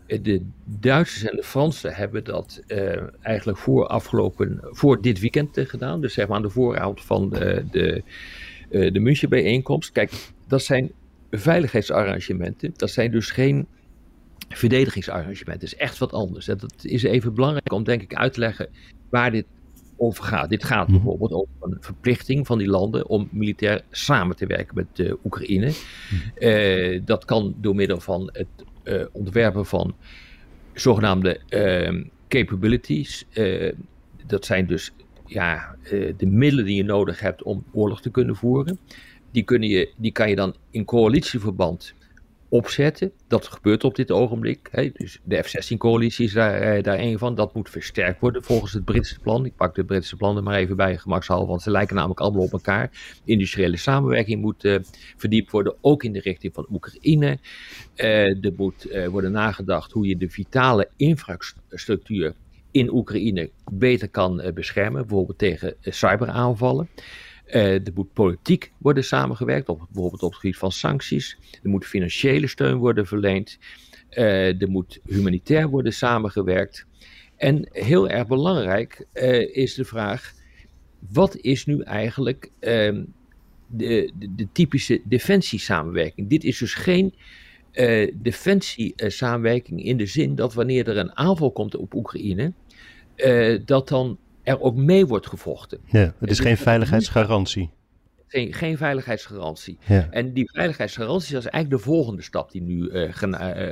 de 0.07 0.43
Duitsers 0.65 1.31
en 1.31 1.37
de 1.37 1.43
Fransen 1.43 1.95
hebben 1.95 2.25
dat 2.25 2.63
eigenlijk 3.21 3.59
voor 3.59 3.87
afgelopen, 3.87 4.59
voor 4.63 5.01
dit 5.01 5.21
weekend 5.21 5.59
gedaan. 5.61 6.01
Dus 6.01 6.15
zeg 6.15 6.27
maar 6.27 6.37
aan 6.37 6.43
de 6.43 6.51
vooravond 6.51 7.01
van 7.05 7.31
de 7.71 8.03
uh, 8.71 8.93
de 8.93 9.01
Münchenbijeenkomst. 9.01 9.93
Kijk, 9.93 10.13
dat 10.47 10.63
zijn 10.63 10.93
veiligheidsarrangementen. 11.31 12.73
Dat 12.77 12.91
zijn 12.91 13.11
dus 13.11 13.31
geen 13.31 13.67
verdedigingsarrangementen. 14.49 15.69
Dat 15.69 15.73
is 15.73 15.85
echt 15.85 15.99
wat 15.99 16.13
anders. 16.13 16.47
Dat 16.47 16.75
is 16.83 17.03
even 17.03 17.35
belangrijk 17.35 17.73
om 17.73 17.85
denk 17.85 18.03
ik 18.03 18.15
uit 18.15 18.33
te 18.33 18.41
leggen 18.41 18.69
waar 19.09 19.31
dit 19.31 19.47
over 19.97 20.25
gaat. 20.25 20.49
Dit 20.49 20.65
gaat 20.65 20.87
mhm. 20.87 20.97
bijvoorbeeld 20.97 21.33
over 21.33 21.55
een 21.61 21.77
verplichting 21.81 22.47
van 22.47 22.59
die 22.59 22.69
landen 22.69 23.09
om 23.09 23.29
militair 23.31 23.83
samen 23.91 24.37
te 24.37 24.47
werken 24.47 24.75
met 24.75 24.87
de 24.93 25.19
Oekraïne. 25.25 25.67
Mhm. 25.67 26.47
Uh, 26.47 27.01
dat 27.05 27.25
kan 27.25 27.55
door 27.61 27.75
middel 27.75 28.01
van 28.01 28.31
het 28.33 28.49
uh, 28.85 29.05
ontwerpen 29.13 29.67
van 29.67 29.95
zogenaamde 30.75 31.41
capabilities, 32.29 33.27
dat 34.27 34.45
zijn 34.45 34.67
dus 34.67 34.93
ja, 35.31 35.77
de 36.17 36.27
middelen 36.27 36.65
die 36.65 36.77
je 36.77 36.85
nodig 36.85 37.21
hebt 37.21 37.43
om 37.43 37.65
oorlog 37.73 38.01
te 38.01 38.11
kunnen 38.11 38.37
voeren. 38.37 38.79
Die, 39.31 39.43
kun 39.43 39.63
je, 39.63 39.93
die 39.97 40.13
kan 40.13 40.29
je 40.29 40.37
dan 40.37 40.55
in 40.71 40.85
coalitieverband 40.85 41.95
opzetten. 42.49 43.13
Dat 43.29 43.47
gebeurt 43.47 43.85
op 43.85 43.95
dit 43.95 44.11
ogenblik. 44.11 44.69
Hè. 44.71 44.91
Dus 44.93 45.21
de 45.25 45.43
F-16-coalitie 45.43 46.25
is 46.25 46.33
daar, 46.33 46.61
eh, 46.61 46.83
daar 46.83 46.99
een 46.99 47.19
van. 47.19 47.35
Dat 47.35 47.55
moet 47.55 47.71
versterkt 47.71 48.21
worden 48.21 48.43
volgens 48.45 48.73
het 48.73 48.85
Britse 48.85 49.19
plan. 49.19 49.45
Ik 49.45 49.57
pak 49.57 49.75
de 49.75 49.85
Britse 49.85 50.17
plannen 50.17 50.45
maar 50.45 50.59
even 50.59 50.77
bij 50.77 50.99
gemakshalve, 50.99 51.47
want 51.47 51.63
ze 51.63 51.71
lijken 51.71 51.95
namelijk 51.95 52.21
allemaal 52.21 52.43
op 52.43 52.53
elkaar. 52.53 52.91
Industriële 53.25 53.77
samenwerking 53.77 54.41
moet 54.41 54.65
uh, 54.65 54.79
verdiept 55.17 55.51
worden, 55.51 55.75
ook 55.81 56.05
in 56.05 56.13
de 56.13 56.21
richting 56.21 56.55
van 56.55 56.67
Oekraïne. 56.71 57.39
Er 57.95 58.53
moet 58.57 58.89
worden 59.11 59.33
nagedacht 59.33 59.93
hoe 59.93 60.07
je 60.07 60.17
de 60.17 60.31
vitale 60.31 60.89
infrastructuur 60.97 62.35
in 62.71 62.93
Oekraïne 62.93 63.51
beter 63.73 64.09
kan 64.09 64.51
beschermen, 64.55 65.07
bijvoorbeeld 65.07 65.39
tegen 65.39 65.75
cyberaanvallen. 65.81 66.89
Uh, 67.47 67.75
er 67.75 67.93
moet 67.95 68.13
politiek 68.13 68.73
worden 68.79 69.05
samengewerkt, 69.05 69.69
op, 69.69 69.79
bijvoorbeeld 69.79 70.23
op 70.23 70.31
het 70.31 70.41
gebied 70.41 70.57
van 70.57 70.73
sancties. 70.73 71.39
Er 71.63 71.71
moet 71.71 71.87
financiële 71.87 72.47
steun 72.47 72.77
worden 72.77 73.07
verleend. 73.07 73.59
Er 74.11 74.71
moet 74.71 75.01
humanitair 75.05 75.69
worden 75.69 75.93
samengewerkt. 75.93 76.87
En 77.37 77.69
heel 77.73 78.09
erg 78.09 78.27
belangrijk 78.27 79.07
is 79.53 79.75
de 79.75 79.85
vraag: 79.85 80.33
wat 81.09 81.37
is 81.37 81.67
nu 81.67 81.81
eigenlijk 81.81 82.51
ehm, 82.59 83.05
de, 83.67 84.13
de, 84.19 84.35
de, 84.35 84.49
typische 84.53 85.01
defensiesamenwerking? 85.05 86.29
Dit 86.29 86.45
is 86.45 86.59
dus 86.59 86.75
geen 86.75 87.15
defensiesamenwerking 88.15 89.85
in 89.85 89.97
de 89.97 90.07
zin 90.07 90.35
dat 90.35 90.55
wanneer 90.55 90.89
er 90.89 90.97
een 90.97 91.17
aanval 91.17 91.53
komt 91.53 91.77
op 91.77 91.95
Oekraïne, 91.95 92.53
dat 93.65 93.89
dan 93.89 94.19
er 94.43 94.61
ook 94.61 94.77
mee 94.77 95.07
wordt 95.07 95.27
gevochten. 95.27 95.79
Ja, 95.85 96.15
het 96.19 96.31
is 96.31 96.41
geen 96.41 96.57
veiligheidsgarantie. 96.57 97.71
Geen, 98.27 98.53
geen 98.53 98.77
veiligheidsgarantie. 98.77 99.79
Ja. 99.87 100.09
En 100.11 100.33
die 100.33 100.51
veiligheidsgarantie 100.53 101.37
is 101.37 101.47
eigenlijk 101.47 101.83
de 101.83 101.91
volgende 101.91 102.23
stap 102.23 102.51
die 102.51 102.63
nu 102.63 102.91
uh, 102.91 103.13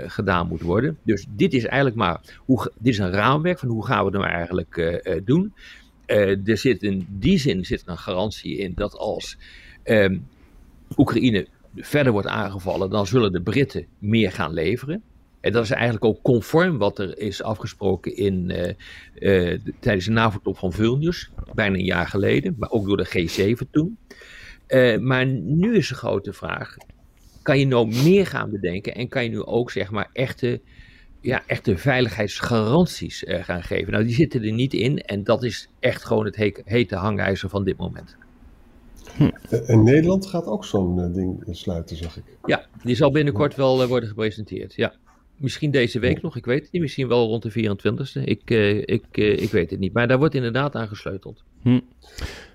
gedaan 0.07 0.49
moet 0.49 0.62
worden. 0.62 0.99
Dus 1.02 1.26
dit 1.28 1.52
is 1.52 1.64
eigenlijk 1.64 1.97
maar 1.97 2.21
hoe, 2.37 2.73
dit 2.78 2.93
is 2.93 2.99
een 2.99 3.11
raamwerk 3.11 3.59
van 3.59 3.69
hoe 3.69 3.87
gaan 3.87 3.99
we 3.99 4.11
het 4.11 4.21
nou 4.21 4.26
eigenlijk 4.26 5.00
doen. 5.25 5.55
er 6.07 6.59
zit 6.59 6.83
in 6.83 7.07
die 7.11 7.38
zin 7.38 7.64
zit 7.64 7.83
een 7.87 7.99
garantie 7.99 8.57
in 8.57 8.73
dat 8.75 8.95
als 8.95 9.38
ehm, 9.83 10.19
Oekraïne 10.97 11.47
verder 11.76 12.12
wordt 12.12 12.28
aangevallen, 12.28 12.90
dan 12.90 13.07
zullen 13.07 13.33
de 13.33 13.43
Britten 13.43 13.87
meer 13.99 14.33
gaan 14.33 14.52
leveren. 14.52 15.02
En 15.40 15.52
dat 15.52 15.64
is 15.64 15.71
eigenlijk 15.71 16.04
ook 16.04 16.23
conform 16.23 16.78
wat 16.78 16.99
er 16.99 17.18
is 17.18 17.42
afgesproken 17.42 18.16
in, 18.16 18.50
uh, 18.50 19.52
uh, 19.52 19.59
tijdens 19.80 20.04
de 20.04 20.11
NAVO-top 20.11 20.59
van 20.59 20.73
Vilnius, 20.73 21.30
bijna 21.54 21.76
een 21.76 21.85
jaar 21.85 22.07
geleden, 22.07 22.54
maar 22.59 22.71
ook 22.71 22.87
door 22.87 22.97
de 22.97 23.28
G7 23.28 23.71
toen. 23.71 23.99
Uh, 24.68 24.99
maar 24.99 25.26
nu 25.26 25.76
is 25.76 25.88
de 25.88 25.95
grote 25.95 26.33
vraag, 26.33 26.76
kan 27.42 27.59
je 27.59 27.66
nou 27.66 27.87
meer 28.02 28.26
gaan 28.26 28.50
bedenken 28.50 28.95
en 28.95 29.09
kan 29.09 29.25
je 29.25 29.30
nu 29.30 29.42
ook 29.42 29.71
zeg 29.71 29.90
maar 29.90 30.11
echte, 30.12 30.61
ja, 31.21 31.42
echte 31.47 31.76
veiligheidsgaranties 31.76 33.25
gaan 33.26 33.62
geven? 33.62 33.92
Nou, 33.92 34.04
die 34.04 34.14
zitten 34.14 34.42
er 34.42 34.52
niet 34.52 34.75
in 34.75 34.99
en 34.99 35.25
dat 35.25 35.42
is 35.42 35.68
echt 35.80 36.04
gewoon 36.04 36.25
het 36.25 36.37
he 36.37 36.52
hete 36.64 36.97
hangijzer 36.97 37.49
van 37.49 37.64
dit 37.64 37.76
moment. 37.76 38.16
Hm. 39.16 39.30
En 39.66 39.83
Nederland 39.83 40.26
gaat 40.26 40.47
ook 40.47 40.64
zo'n 40.64 41.12
ding 41.12 41.45
sluiten, 41.50 41.97
zeg 41.97 42.16
ik. 42.16 42.25
Ja, 42.45 42.66
die 42.83 42.97
zal 42.97 43.11
binnenkort 43.11 43.54
wel 43.54 43.87
worden 43.87 44.09
gepresenteerd, 44.09 44.75
ja. 44.75 44.95
Misschien 45.38 45.71
deze 45.71 45.99
week 45.99 46.23
nog, 46.23 46.37
ik 46.37 46.45
weet 46.45 46.62
het 46.62 46.73
niet. 46.73 46.83
Misschien 46.83 47.09
wel 47.09 47.26
rond 47.26 47.42
de 47.42 47.50
24e. 47.50 48.25
Ik, 48.25 48.50
uh, 48.50 48.76
ik, 48.78 49.04
uh, 49.12 49.42
ik 49.42 49.50
weet 49.50 49.71
het 49.71 49.78
niet. 49.78 49.92
Maar 49.92 50.09
daar 50.09 50.18
wordt 50.18 50.35
inderdaad 50.35 50.75
aan 50.75 50.88
gesleuteld. 50.88 51.42
Hm. 51.62 51.80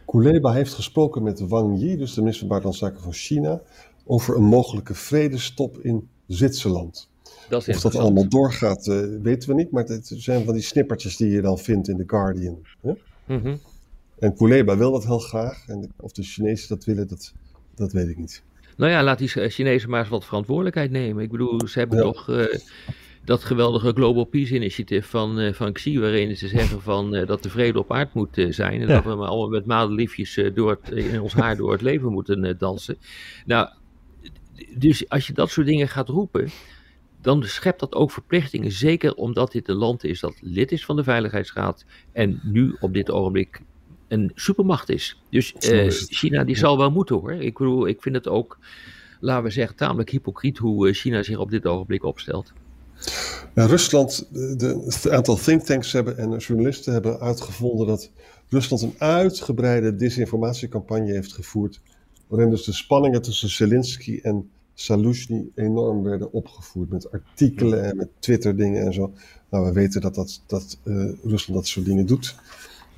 Kuleba 0.05 0.53
heeft 0.53 0.73
gesproken 0.73 1.23
met 1.23 1.39
Wang 1.39 1.79
Yi, 1.79 1.97
dus 1.97 2.13
de 2.13 2.19
minister 2.19 2.47
van 2.47 2.59
Buitenlandse 2.59 2.85
Zaken 2.85 3.01
van 3.03 3.13
China, 3.13 3.61
over 4.05 4.35
een 4.35 4.43
mogelijke 4.43 4.93
vredestop 4.93 5.77
in 5.77 6.07
Zwitserland. 6.27 7.09
Dat 7.49 7.67
of 7.67 7.81
dat 7.81 7.95
allemaal 7.95 8.29
doorgaat, 8.29 8.87
uh, 8.87 9.21
weten 9.21 9.49
we 9.49 9.55
niet. 9.55 9.71
Maar 9.71 9.83
het 9.83 10.11
zijn 10.15 10.45
van 10.45 10.53
die 10.53 10.63
snippertjes 10.63 11.17
die 11.17 11.29
je 11.29 11.41
dan 11.41 11.57
vindt 11.59 11.87
in 11.87 11.97
The 11.97 12.03
Guardian. 12.07 12.57
Hè? 12.81 12.91
Mm 13.27 13.41
-hmm. 13.41 13.59
En 14.19 14.35
Kuleba 14.35 14.77
wil 14.77 14.91
dat 14.91 15.05
heel 15.05 15.19
graag. 15.19 15.67
En 15.67 15.91
of 15.99 16.11
de 16.11 16.23
Chinezen 16.23 16.69
dat 16.69 16.85
willen, 16.85 17.07
dat, 17.07 17.33
dat 17.75 17.91
weet 17.91 18.07
ik 18.07 18.17
niet. 18.17 18.43
Nou 18.83 18.95
ja, 18.95 19.03
laat 19.03 19.17
die 19.17 19.49
Chinezen 19.49 19.89
maar 19.89 19.99
eens 19.99 20.09
wat 20.09 20.25
verantwoordelijkheid 20.25 20.91
nemen. 20.91 21.23
Ik 21.23 21.31
bedoel, 21.31 21.67
ze 21.67 21.79
hebben 21.79 22.01
toch 22.01 22.29
uh, 22.29 22.45
dat 23.25 23.43
geweldige 23.43 23.91
Global 23.93 24.23
Peace 24.23 24.55
Initiative 24.55 25.07
van, 25.07 25.39
uh, 25.39 25.53
van 25.53 25.73
Xi, 25.73 25.99
waarin 25.99 26.37
ze 26.37 26.47
zeggen 26.47 26.81
van, 26.81 27.15
uh, 27.15 27.27
dat 27.27 27.43
de 27.43 27.49
vrede 27.49 27.79
op 27.79 27.91
aard 27.91 28.13
moet 28.13 28.45
zijn. 28.49 28.81
En 28.81 28.87
ja. 28.87 28.93
dat 28.93 29.03
we 29.03 29.15
maar 29.15 29.27
allemaal 29.27 29.49
met 29.49 29.65
madeliefjes 29.65 30.39
door 30.53 30.69
het, 30.69 30.91
in 30.91 31.21
ons 31.21 31.33
haar 31.33 31.57
door 31.57 31.71
het 31.71 31.81
leven 31.81 32.11
moeten 32.11 32.57
dansen. 32.57 32.97
Nou, 33.45 33.69
dus 34.77 35.09
als 35.09 35.27
je 35.27 35.33
dat 35.33 35.49
soort 35.49 35.67
dingen 35.67 35.87
gaat 35.87 36.09
roepen, 36.09 36.49
dan 37.21 37.43
schept 37.43 37.79
dat 37.79 37.93
ook 37.93 38.11
verplichtingen. 38.11 38.71
Zeker 38.71 39.13
omdat 39.13 39.51
dit 39.51 39.67
een 39.67 39.75
land 39.75 40.03
is 40.03 40.19
dat 40.19 40.37
lid 40.41 40.71
is 40.71 40.85
van 40.85 40.95
de 40.95 41.03
Veiligheidsraad. 41.03 41.85
En 42.11 42.39
nu 42.43 42.75
op 42.79 42.93
dit 42.93 43.11
ogenblik 43.11 43.61
een 44.13 44.31
supermacht 44.35 44.89
is. 44.89 45.21
Dus 45.29 45.53
uh, 45.59 45.89
China 45.89 46.43
die 46.43 46.57
zal 46.57 46.77
wel 46.77 46.91
moeten 46.91 47.15
hoor. 47.15 47.33
Ik 47.33 47.57
bedoel, 47.57 47.87
ik 47.87 48.01
vind 48.01 48.15
het 48.15 48.27
ook, 48.27 48.57
laten 49.19 49.43
we 49.43 49.49
zeggen, 49.49 49.75
tamelijk 49.75 50.09
hypocriet 50.09 50.57
hoe 50.57 50.87
eh, 50.87 50.93
China 50.93 51.23
zich 51.23 51.37
op 51.37 51.49
dit 51.49 51.65
ogenblik 51.65 52.03
opstelt. 52.03 52.53
Ja, 53.55 53.65
Rusland, 53.65 54.27
de, 54.31 54.83
het 54.85 55.09
aantal 55.09 55.35
thinktanks 55.35 55.91
hebben 55.91 56.17
en 56.17 56.37
journalisten 56.37 56.93
hebben 56.93 57.19
uitgevonden 57.19 57.87
dat 57.87 58.11
Rusland 58.49 58.81
een 58.81 58.95
uitgebreide 58.97 59.95
disinformatiecampagne 59.95 61.11
heeft 61.11 61.33
gevoerd. 61.33 61.81
Waarin 62.27 62.49
dus 62.49 62.63
de 62.63 62.73
spanningen 62.73 63.21
tussen 63.21 63.49
Zelensky 63.49 64.19
en 64.21 64.49
Saluzhny 64.73 65.45
enorm 65.55 66.03
werden 66.03 66.33
opgevoerd. 66.33 66.89
Met 66.89 67.11
artikelen 67.11 67.83
en 67.83 67.97
met 67.97 68.09
Twitter-dingen 68.19 68.85
en 68.85 68.93
zo. 68.93 69.13
Nou, 69.49 69.65
we 69.65 69.71
weten 69.71 70.01
dat, 70.01 70.15
dat, 70.15 70.41
dat 70.47 70.77
uh, 70.83 71.11
Rusland 71.23 71.59
dat 71.59 71.67
soort 71.67 71.85
dingen 71.85 72.05
doet. 72.05 72.35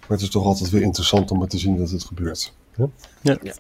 Maar 0.07 0.17
het 0.17 0.21
is 0.21 0.29
toch 0.29 0.45
altijd 0.45 0.69
weer 0.69 0.81
interessant 0.81 1.31
om 1.31 1.47
te 1.47 1.57
zien 1.57 1.77
dat 1.77 1.89
het 1.89 2.03
gebeurt. 2.03 2.53
Ja. 2.77 2.87
ja. 3.21 3.37
ja. 3.41 3.53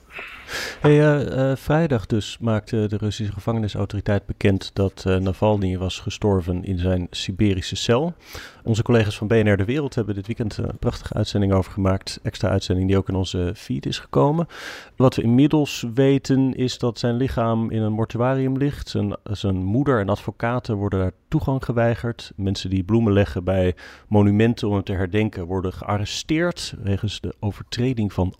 Hey, 0.79 1.19
uh, 1.19 1.37
uh, 1.37 1.55
vrijdag 1.55 2.05
dus 2.05 2.37
maakte 2.39 2.87
de 2.87 2.97
Russische 2.97 3.33
gevangenisautoriteit 3.33 4.25
bekend 4.25 4.71
dat 4.73 5.03
uh, 5.07 5.17
Navalny 5.17 5.77
was 5.77 5.99
gestorven 5.99 6.63
in 6.63 6.77
zijn 6.77 7.07
Siberische 7.09 7.75
cel. 7.75 8.13
Onze 8.63 8.83
collega's 8.83 9.17
van 9.17 9.27
BNR 9.27 9.57
De 9.57 9.65
Wereld 9.65 9.95
hebben 9.95 10.15
dit 10.15 10.27
weekend 10.27 10.57
een 10.57 10.77
prachtige 10.79 11.13
uitzending 11.13 11.53
over 11.53 11.71
gemaakt. 11.71 12.19
Extra 12.23 12.49
uitzending 12.49 12.87
die 12.87 12.97
ook 12.97 13.09
in 13.09 13.15
onze 13.15 13.51
feed 13.55 13.85
is 13.85 13.99
gekomen. 13.99 14.47
Wat 14.95 15.15
we 15.15 15.21
inmiddels 15.21 15.85
weten 15.93 16.53
is 16.53 16.77
dat 16.77 16.99
zijn 16.99 17.15
lichaam 17.15 17.71
in 17.71 17.81
een 17.81 17.93
mortuarium 17.93 18.57
ligt. 18.57 18.89
Zijn, 18.89 19.15
zijn 19.23 19.55
moeder 19.55 19.99
en 19.99 20.09
advocaten 20.09 20.75
worden 20.75 20.99
daar 20.99 21.11
toegang 21.27 21.65
geweigerd. 21.65 22.31
Mensen 22.35 22.69
die 22.69 22.83
bloemen 22.83 23.13
leggen 23.13 23.43
bij 23.43 23.75
monumenten 24.07 24.67
om 24.67 24.73
hem 24.73 24.83
te 24.83 24.93
herdenken 24.93 25.45
worden 25.45 25.73
gearresteerd 25.73 26.75
wegens 26.83 27.21
de 27.21 27.35
overtreding 27.39 28.13
van 28.13 28.33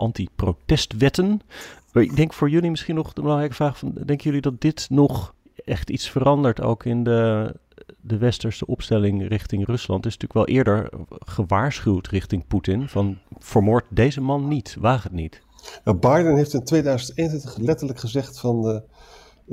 Maar 1.92 2.04
ik 2.04 2.16
denk 2.16 2.34
voor 2.34 2.50
jullie 2.50 2.70
misschien 2.70 2.96
nog 2.96 3.14
de 3.14 3.22
belangrijke 3.22 3.56
vraag: 3.56 3.78
van, 3.78 3.92
denken 3.94 4.26
jullie 4.26 4.42
dat 4.42 4.62
dit 4.62 4.88
nog 4.90 5.34
echt 5.66 5.90
iets 5.90 6.10
verandert 6.10 6.62
ook 6.62 6.86
in 6.86 7.04
de, 7.04 7.54
de 8.02 8.18
westerse 8.18 8.66
opstelling 8.66 9.28
richting 9.28 9.66
Rusland? 9.66 10.04
Het 10.04 10.14
is 10.14 10.20
natuurlijk 10.20 10.48
wel 10.48 10.58
eerder 10.58 10.90
gewaarschuwd 11.10 12.08
richting 12.08 12.48
Poetin 12.48 12.90
van 12.90 13.18
vermoord 13.38 13.86
deze 13.90 14.22
man 14.22 14.48
niet, 14.48 14.76
waag 14.80 15.04
het 15.04 15.12
niet. 15.12 15.42
Nou, 15.84 15.98
Biden 15.98 16.36
heeft 16.36 16.54
in 16.54 16.64
2021 16.64 17.58
letterlijk 17.58 18.00
gezegd 18.00 18.40
van 18.40 18.70
uh, 18.70 18.80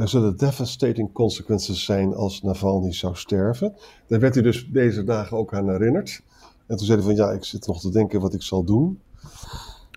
er 0.02 0.08
zullen 0.08 0.36
devastating 0.36 1.12
consequences 1.12 1.84
zijn 1.84 2.14
als 2.14 2.42
Navalny 2.42 2.92
zou 2.92 3.16
sterven. 3.16 3.74
Daar 4.06 4.20
werd 4.20 4.34
hij 4.34 4.42
dus 4.42 4.68
deze 4.70 5.04
dagen 5.04 5.36
ook 5.36 5.54
aan 5.54 5.70
herinnerd. 5.70 6.22
En 6.66 6.76
toen 6.76 6.86
zei 6.86 6.98
hij 6.98 7.06
van 7.06 7.16
ja, 7.16 7.30
ik 7.30 7.44
zit 7.44 7.66
nog 7.66 7.80
te 7.80 7.90
denken 7.90 8.20
wat 8.20 8.34
ik 8.34 8.42
zal 8.42 8.64
doen. 8.64 9.00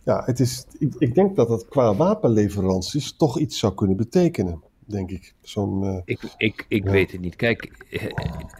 Ja, 0.05 0.21
het 0.25 0.39
is, 0.39 0.65
ik, 0.79 0.93
ik 0.97 1.15
denk 1.15 1.35
dat 1.35 1.47
dat 1.47 1.67
qua 1.67 1.95
wapenleveranties 1.95 3.15
toch 3.17 3.39
iets 3.39 3.59
zou 3.59 3.73
kunnen 3.73 3.97
betekenen 3.97 4.63
denk 4.85 5.11
ik. 5.11 5.33
Zo'n, 5.41 5.83
uh, 5.83 5.97
ik 6.05 6.19
ik, 6.37 6.65
ik 6.67 6.83
weet 6.83 7.11
het 7.11 7.21
niet. 7.21 7.35
Kijk, 7.35 7.71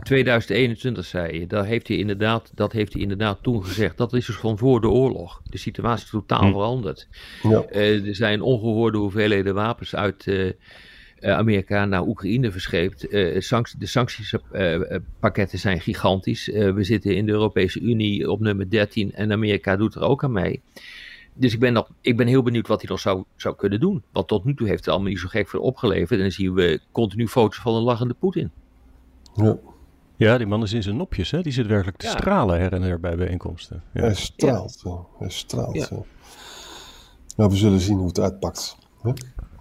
2021 0.04 1.04
eh, 1.04 1.10
zei 1.10 1.40
je, 1.40 1.48
dat 1.48 1.66
heeft 1.66 1.88
hij 1.88 1.98
inderdaad, 1.98 2.52
dat 2.56 2.72
heeft 2.72 2.94
hij 2.94 3.02
inderdaad 3.02 3.44
toen 3.44 3.64
gezegd. 3.64 3.98
Dat 3.98 4.14
is 4.14 4.26
dus 4.26 4.36
van 4.36 4.58
voor 4.58 4.82
de 4.82 4.90
oorlog. 4.90 5.42
De 5.50 5.58
situatie 5.58 6.06
is 6.06 6.12
totaal 6.12 6.46
hm. 6.46 6.52
veranderd. 6.52 7.08
Ja. 7.44 7.66
Uh, 7.72 8.08
er 8.08 8.16
zijn 8.16 8.42
ongehoorde 8.42 8.98
hoeveelheden 8.98 9.54
wapens 9.54 9.96
uit 9.96 10.26
uh, 10.26 10.52
Amerika 11.20 11.86
naar 11.86 12.08
Oekraïne 12.08 12.52
verscheept. 12.52 13.02
De 13.12 13.78
sanctiespakketten 13.80 15.60
zijn 15.60 15.82
gigantisch. 15.82 16.46
we 16.48 16.84
zitten 16.84 17.16
in 17.16 17.26
de 17.26 17.32
Europese 17.32 17.80
Unie 17.80 18.32
op 18.32 18.40
nummer 18.40 18.70
13 18.70 19.14
en 19.14 19.32
Amerika 19.32 19.76
doet 19.76 19.96
er 19.96 20.02
ook 20.02 20.24
aan 20.24 20.32
mee 20.32 20.62
dus 21.36 21.54
ik 21.54 21.60
ben, 21.60 21.74
nog, 21.74 21.90
ik 22.02 22.18
ben 22.18 22.28
heel 22.28 22.44
benieuwd 22.44 22.68
wat 22.68 22.82
hij 22.82 22.90
nog 22.90 23.00
zou, 23.00 23.24
zou 23.36 23.56
kunnen 23.56 23.80
doen. 23.80 24.04
Want 24.12 24.28
tot 24.28 24.44
nu 24.46 24.56
toe 24.56 24.68
heeft 24.68 24.80
het 24.86 24.90
allemaal 24.94 25.10
niet 25.10 25.20
zo 25.20 25.28
gek 25.28 25.50
veel 25.50 25.62
opgeleverd. 25.62 26.12
En 26.12 26.20
dan 26.26 26.32
zien 26.32 26.54
we 26.54 26.82
continu 26.92 27.28
foto's 27.28 27.58
van 27.60 27.76
een 27.76 27.82
lachende 27.84 28.14
Poetin. 28.14 28.52
Ja. 29.36 29.58
Ja, 30.18 30.38
die 30.38 30.48
man 30.48 30.64
is 30.64 30.74
in 30.74 30.84
zijn 30.84 30.98
nopjes, 30.98 31.32
hè? 31.32 31.42
Die 31.42 31.52
zit 31.52 31.68
werkelijk 31.68 31.98
te 31.98 32.06
Ja. 32.06 32.12
stralen 32.12 32.60
her 32.60 32.74
en 32.74 32.82
her 32.82 33.00
bij 33.00 33.16
bijeenkomsten. 33.16 33.84
Ja. 33.94 34.02
Hij 34.02 34.16
straalt. 34.16 34.72
zo. 34.72 35.10
Hij 35.20 35.30
straalt. 35.30 35.76
Ja. 35.76 35.86
zo. 35.86 36.06
Nou, 37.36 37.50
we 37.50 37.56
zullen 37.56 37.80
zien 37.80 37.98
hoe 37.98 38.08
het 38.08 38.20
uitpakt. 38.20 38.78
hè? 39.02 39.12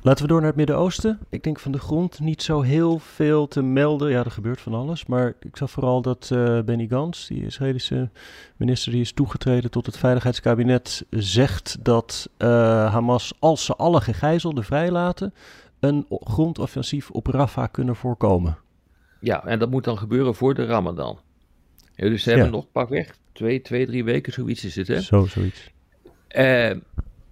Laten 0.04 0.22
we 0.22 0.28
door 0.28 0.38
naar 0.38 0.48
het 0.48 0.56
Midden-Oosten. 0.56 1.18
Ik 1.30 1.42
denk 1.42 1.58
van 1.58 1.72
de 1.72 1.78
grond 1.78 2.20
niet 2.20 2.42
zo 2.42 2.60
heel 2.60 2.98
veel 2.98 3.48
te 3.48 3.62
melden. 3.62 4.10
Ja, 4.10 4.24
er 4.24 4.30
gebeurt 4.30 4.60
van 4.60 4.74
alles. 4.74 5.06
Maar 5.06 5.34
ik 5.40 5.56
zag 5.56 5.70
vooral 5.70 6.02
dat 6.02 6.30
eh, 6.32 6.60
Benny 6.60 6.86
Gantz, 6.86 7.26
die 7.28 7.44
Israëlische 7.44 8.10
minister 8.56 8.92
die 8.92 9.00
is 9.00 9.12
toegetreden 9.12 9.70
tot 9.70 9.86
het 9.86 9.96
Veiligheidskabinet, 9.96 11.06
zegt 11.10 11.76
dat 11.84 12.28
eh, 12.36 12.48
Hamas, 12.92 13.32
als 13.38 13.64
ze 13.64 13.74
alle 13.74 14.00
gegijzelden 14.00 14.64
vrijlaten, 14.64 15.34
een 15.80 16.06
grondoffensief 16.08 17.10
op 17.10 17.26
Rafah 17.26 17.68
kunnen 17.70 17.96
voorkomen. 17.96 18.58
Ja, 19.20 19.44
en 19.44 19.58
dat 19.58 19.70
moet 19.70 19.84
dan 19.84 19.98
gebeuren 19.98 20.34
voor 20.34 20.54
de 20.54 20.64
Ramadan. 20.64 21.18
Ja, 21.94 22.08
dus 22.08 22.22
ze 22.22 22.28
hebben 22.28 22.46
Ja. 22.46 22.52
nog 22.52 22.70
pakweg 22.72 23.16
twee, 23.32 23.60
twee, 23.60 23.86
drie 23.86 24.04
weken, 24.04 24.32
zoiets 24.32 24.64
is 24.64 24.76
het, 24.76 24.88
hè? 24.88 25.00
Zo, 25.00 25.26
zoiets. 25.26 25.70
Eh, 26.28 26.70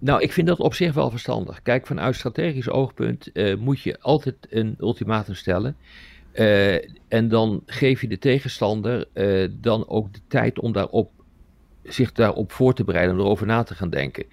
nou, 0.03 0.21
ik 0.21 0.31
vind 0.31 0.47
dat 0.47 0.59
op 0.59 0.73
zich 0.73 0.93
wel 0.93 1.09
verstandig. 1.09 1.61
Kijk, 1.61 1.87
vanuit 1.87 2.15
strategisch 2.15 2.69
oogpunt 2.69 3.31
eh, 3.31 3.55
moet 3.57 3.81
je 3.81 3.99
altijd 3.99 4.35
een 4.49 4.75
ultimatum 4.79 5.35
stellen. 5.35 5.75
Eh, 6.31 6.73
en 7.07 7.27
dan 7.27 7.63
geef 7.65 8.01
je 8.01 8.07
de 8.07 8.17
tegenstander 8.19 9.07
eh, 9.13 9.49
dan 9.51 9.87
ook 9.87 10.13
de 10.13 10.19
tijd 10.27 10.59
om 10.59 10.71
daarop, 10.71 11.11
zich 11.83 12.11
daarop 12.11 12.51
voor 12.51 12.73
te 12.73 12.83
bereiden, 12.83 13.15
om 13.15 13.21
erover 13.21 13.45
na 13.45 13.63
te 13.63 13.75
gaan 13.75 13.89
denken. 13.89 14.25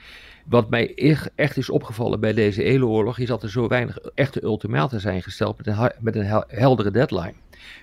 Wat 0.44 0.70
mij 0.70 0.94
echt- 1.34 1.56
is 1.56 1.70
opgevallen 1.70 2.20
bij 2.20 2.32
deze 2.32 2.62
hele 2.62 2.86
oorlog, 2.86 3.18
is 3.18 3.28
dat 3.28 3.42
er 3.42 3.50
zo 3.50 3.68
weinig 3.68 3.98
echte 3.98 4.42
ultimata 4.42 4.98
zijn 4.98 5.22
gesteld 5.22 5.56
met 5.56 5.66
een, 5.66 5.92
met 6.00 6.16
een 6.16 6.24
hel- 6.26 6.44
heldere 6.48 6.90
deadline. 6.90 7.34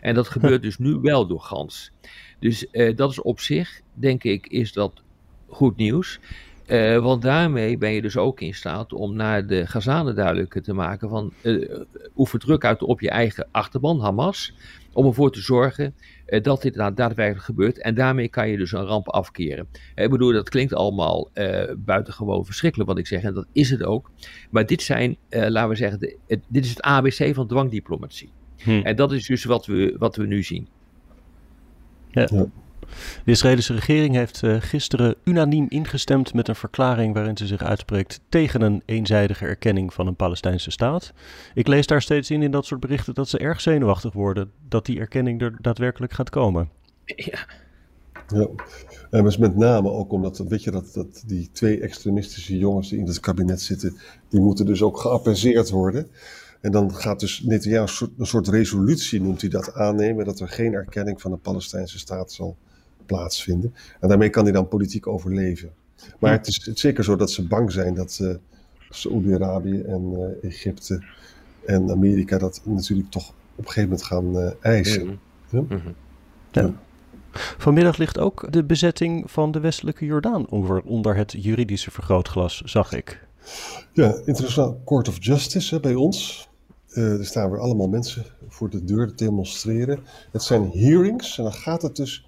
En 0.01 0.15
dat 0.15 0.27
gebeurt 0.27 0.61
dus 0.67 0.77
nu 0.77 0.93
wel 0.93 1.27
door 1.27 1.41
Gans. 1.41 1.91
Dus 2.39 2.67
dat 2.95 3.11
is 3.11 3.21
op 3.21 3.39
zich, 3.39 3.81
denk 3.93 4.23
ik, 4.23 4.47
is 4.47 4.73
dat 4.73 5.01
goed 5.47 5.77
nieuws. 5.77 6.19
Eh, 6.67 6.97
want 6.99 7.21
daarmee 7.21 7.77
ben 7.77 7.91
je 7.91 8.01
dus 8.01 8.17
ook 8.17 8.41
in 8.41 8.53
staat 8.53 8.93
om 8.93 9.15
naar 9.15 9.47
de 9.47 9.67
Gazanen 9.67 10.15
duidelijk 10.15 10.61
te 10.63 10.73
maken 10.73 11.09
van 11.09 11.33
eh, 11.41 11.79
oefen 12.17 12.39
druk 12.39 12.65
uit 12.65 12.81
op 12.83 13.01
je 13.01 13.09
eigen 13.09 13.47
achterban, 13.51 13.99
Hamas, 13.99 14.53
om 14.93 15.05
ervoor 15.05 15.31
te 15.31 15.41
zorgen 15.41 15.93
eh, 16.25 16.43
dat 16.43 16.61
dit 16.61 16.75
nou 16.75 16.93
daadwerkelijk 16.93 17.45
gebeurt. 17.45 17.81
En 17.81 17.95
daarmee 17.95 18.27
kan 18.27 18.49
je 18.49 18.57
dus 18.57 18.71
een 18.71 18.85
ramp 18.85 19.09
afkeren. 19.09 19.67
Ik 19.95 20.09
bedoel, 20.09 20.31
dat 20.33 20.49
klinkt 20.49 20.73
allemaal 20.73 21.29
eh, 21.33 21.73
buitengewoon 21.77 22.45
verschrikkelijk 22.45 22.89
wat 22.89 22.97
ik 22.99 23.07
zeg, 23.07 23.23
en 23.23 23.33
dat 23.33 23.47
is 23.51 23.69
het 23.69 23.83
ook. 23.83 24.11
Maar 24.49 24.65
dit 24.65 24.81
zijn, 24.81 25.17
eh, 25.29 25.47
laten 25.49 25.69
we 25.69 25.75
zeggen, 25.75 25.99
de- 25.99 26.17
het- 26.27 26.43
dit 26.47 26.63
is 26.63 26.69
het 26.69 26.81
ABC 26.81 27.33
van 27.35 27.47
dwangdiplomatie. 27.47 28.29
Hm. 28.57 28.69
En 28.83 28.95
dat 28.95 29.11
is 29.11 29.25
dus 29.27 29.43
wat 29.43 29.65
we, 29.65 29.95
wat 29.99 30.15
we 30.15 30.25
nu 30.25 30.43
zien. 30.43 30.67
De 33.23 33.31
Israëlische 33.31 33.73
regering 33.73 34.15
heeft 34.15 34.43
eh, 34.43 34.55
gisteren 34.59 35.15
unaniem 35.23 35.65
ingestemd 35.69 36.33
met 36.33 36.47
een 36.47 36.55
verklaring 36.55 37.13
waarin 37.13 37.37
ze 37.37 37.47
zich 37.47 37.63
uitspreekt 37.63 38.19
tegen 38.29 38.61
een 38.61 38.81
eenzijdige 38.85 39.45
erkenning 39.45 39.93
van 39.93 40.07
een 40.07 40.15
Palestijnse 40.15 40.71
staat. 40.71 41.13
Ik 41.53 41.67
lees 41.67 41.87
daar 41.87 42.01
steeds 42.01 42.31
in 42.31 42.41
in 42.41 42.51
dat 42.51 42.65
soort 42.65 42.79
berichten 42.79 43.13
dat 43.13 43.29
ze 43.29 43.37
erg 43.37 43.61
zenuwachtig 43.61 44.13
worden 44.13 44.51
dat 44.67 44.85
die 44.85 44.99
erkenning 44.99 45.41
er 45.41 45.57
daadwerkelijk 45.61 46.13
gaat 46.13 46.29
komen. 46.29 46.69
Ja, 47.05 47.45
Ja. 48.27 48.47
En 49.09 49.23
dus 49.23 49.37
met 49.37 49.55
name 49.55 49.89
ook 49.89 50.11
omdat, 50.11 50.37
weet 50.37 50.63
je, 50.63 50.71
dat, 50.71 50.93
dat 50.93 51.23
die 51.25 51.49
twee 51.51 51.79
extremistische 51.79 52.57
jongens 52.57 52.89
die 52.89 52.99
in 52.99 53.07
het 53.07 53.19
kabinet 53.19 53.61
zitten, 53.61 53.97
die 54.29 54.39
moeten 54.39 54.65
dus 54.65 54.81
ook 54.81 54.99
geapaiseerd 54.99 55.69
worden. 55.69 56.07
En 56.61 56.71
dan 56.71 56.95
gaat 56.95 57.19
dus 57.19 57.41
Netanyahu 57.43 57.81
een 57.81 57.87
soort, 57.87 58.11
een 58.17 58.25
soort 58.25 58.47
resolutie, 58.47 59.21
noemt 59.21 59.41
hij 59.41 59.49
dat, 59.49 59.73
aannemen 59.73 60.25
dat 60.25 60.39
er 60.39 60.49
geen 60.49 60.73
erkenning 60.73 61.21
van 61.21 61.31
de 61.31 61.37
Palestijnse 61.37 61.99
staat 61.99 62.31
zal 62.31 62.57
plaatsvinden. 63.07 63.73
En 63.99 64.09
daarmee 64.09 64.29
kan 64.29 64.43
hij 64.43 64.53
dan 64.53 64.67
politiek 64.67 65.07
overleven. 65.07 65.71
Maar 66.19 66.31
het 66.31 66.47
is, 66.47 66.55
het 66.55 66.75
is 66.75 66.81
zeker 66.81 67.03
zo 67.03 67.15
dat 67.15 67.31
ze 67.31 67.47
bang 67.47 67.71
zijn 67.71 67.93
dat 67.93 68.19
eh 68.21 68.35
Saoedi-Arabië 68.89 69.81
en 69.81 70.13
eh, 70.41 70.49
Egypte 70.49 71.03
en 71.65 71.91
Amerika 71.91 72.37
dat 72.37 72.61
natuurlijk 72.63 73.11
toch 73.11 73.29
op 73.55 73.65
een 73.65 73.71
gegeven 73.71 73.89
moment 73.89 74.03
gaan 74.03 74.37
eh, 74.37 74.71
eisen. 74.71 75.19
Mhm. 75.49 75.77
Ja. 76.51 76.73
Vanmiddag 77.57 77.97
ligt 77.97 78.19
ook 78.19 78.51
de 78.51 78.63
bezetting 78.63 79.31
van 79.31 79.51
de 79.51 79.59
westelijke 79.59 80.05
Jordaan 80.05 80.49
onder, 80.49 80.81
onder 80.81 81.15
het 81.15 81.31
juridische 81.37 81.91
vergrootglas, 81.91 82.61
zag 82.65 82.93
ik. 82.93 83.25
Ja, 83.93 84.15
Internationaal 84.25 84.81
Court 84.85 85.07
of 85.07 85.17
Justice 85.19 85.75
hè, 85.75 85.81
bij 85.81 85.95
ons. 85.95 86.49
Eh, 86.87 87.19
er 87.19 87.25
staan 87.25 87.51
weer 87.51 87.59
allemaal 87.59 87.87
mensen 87.87 88.25
voor 88.47 88.69
de 88.69 88.83
deur 88.83 89.07
te 89.07 89.23
demonstreren. 89.23 89.99
Het 90.31 90.43
zijn 90.43 90.71
hearings 90.71 91.37
en 91.37 91.43
dan 91.43 91.53
gaat 91.53 91.81
het 91.81 91.95
dus 91.95 92.26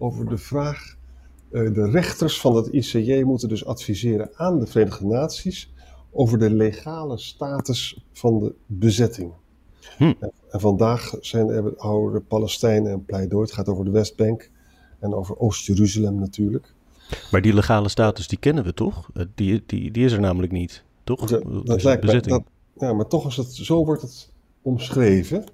over 0.00 0.28
de 0.28 0.38
vraag. 0.38 0.98
eh, 1.52 1.74
de 1.74 1.90
rechters 1.90 2.40
van 2.40 2.56
het 2.56 2.66
ICJ 2.72 3.22
moeten 3.22 3.48
dus 3.48 3.64
adviseren 3.64 4.30
aan 4.34 4.58
de 4.60 4.66
Verenigde 4.66 5.06
Naties 5.06 5.72
over 6.12 6.38
de 6.38 6.50
legale 6.50 7.18
status 7.18 8.04
van 8.12 8.38
de 8.40 8.54
bezetting. 8.66 9.32
Hm. 9.96 10.02
En, 10.20 10.32
en 10.50 10.60
vandaag 10.60 11.14
zijn 11.20 11.48
er, 11.48 11.72
houden 11.76 12.20
de 12.20 12.26
Palestijnen 12.26 12.92
een 12.92 13.04
pleidooi. 13.04 13.44
Het 13.44 13.52
gaat 13.54 13.68
over 13.68 13.84
de 13.84 13.90
Westbank 13.90 14.50
en 15.00 15.14
over 15.14 15.38
Oost-Jeruzalem 15.38 16.14
natuurlijk. 16.18 16.74
Maar 17.30 17.42
die 17.42 17.54
legale 17.54 17.88
status, 17.88 18.28
die 18.28 18.38
kennen 18.38 18.64
we 18.64 18.74
toch? 18.74 19.10
Eh, 19.14 19.24
Die, 19.34 19.62
die, 19.66 19.90
die 19.90 20.04
is 20.04 20.12
er 20.12 20.20
namelijk 20.20 20.52
niet, 20.52 20.84
toch? 21.04 21.28
Ja, 21.30 21.40
dat 21.64 21.82
lijkt 21.82 22.00
bezetting. 22.00 22.34
dat, 22.36 22.44
ja, 22.88 22.92
maar 22.92 23.06
toch 23.06 23.26
is 23.26 23.36
het, 23.36 23.52
zo 23.54 23.84
wordt 23.84 24.02
het 24.02 24.32
omschreven. 24.62 25.44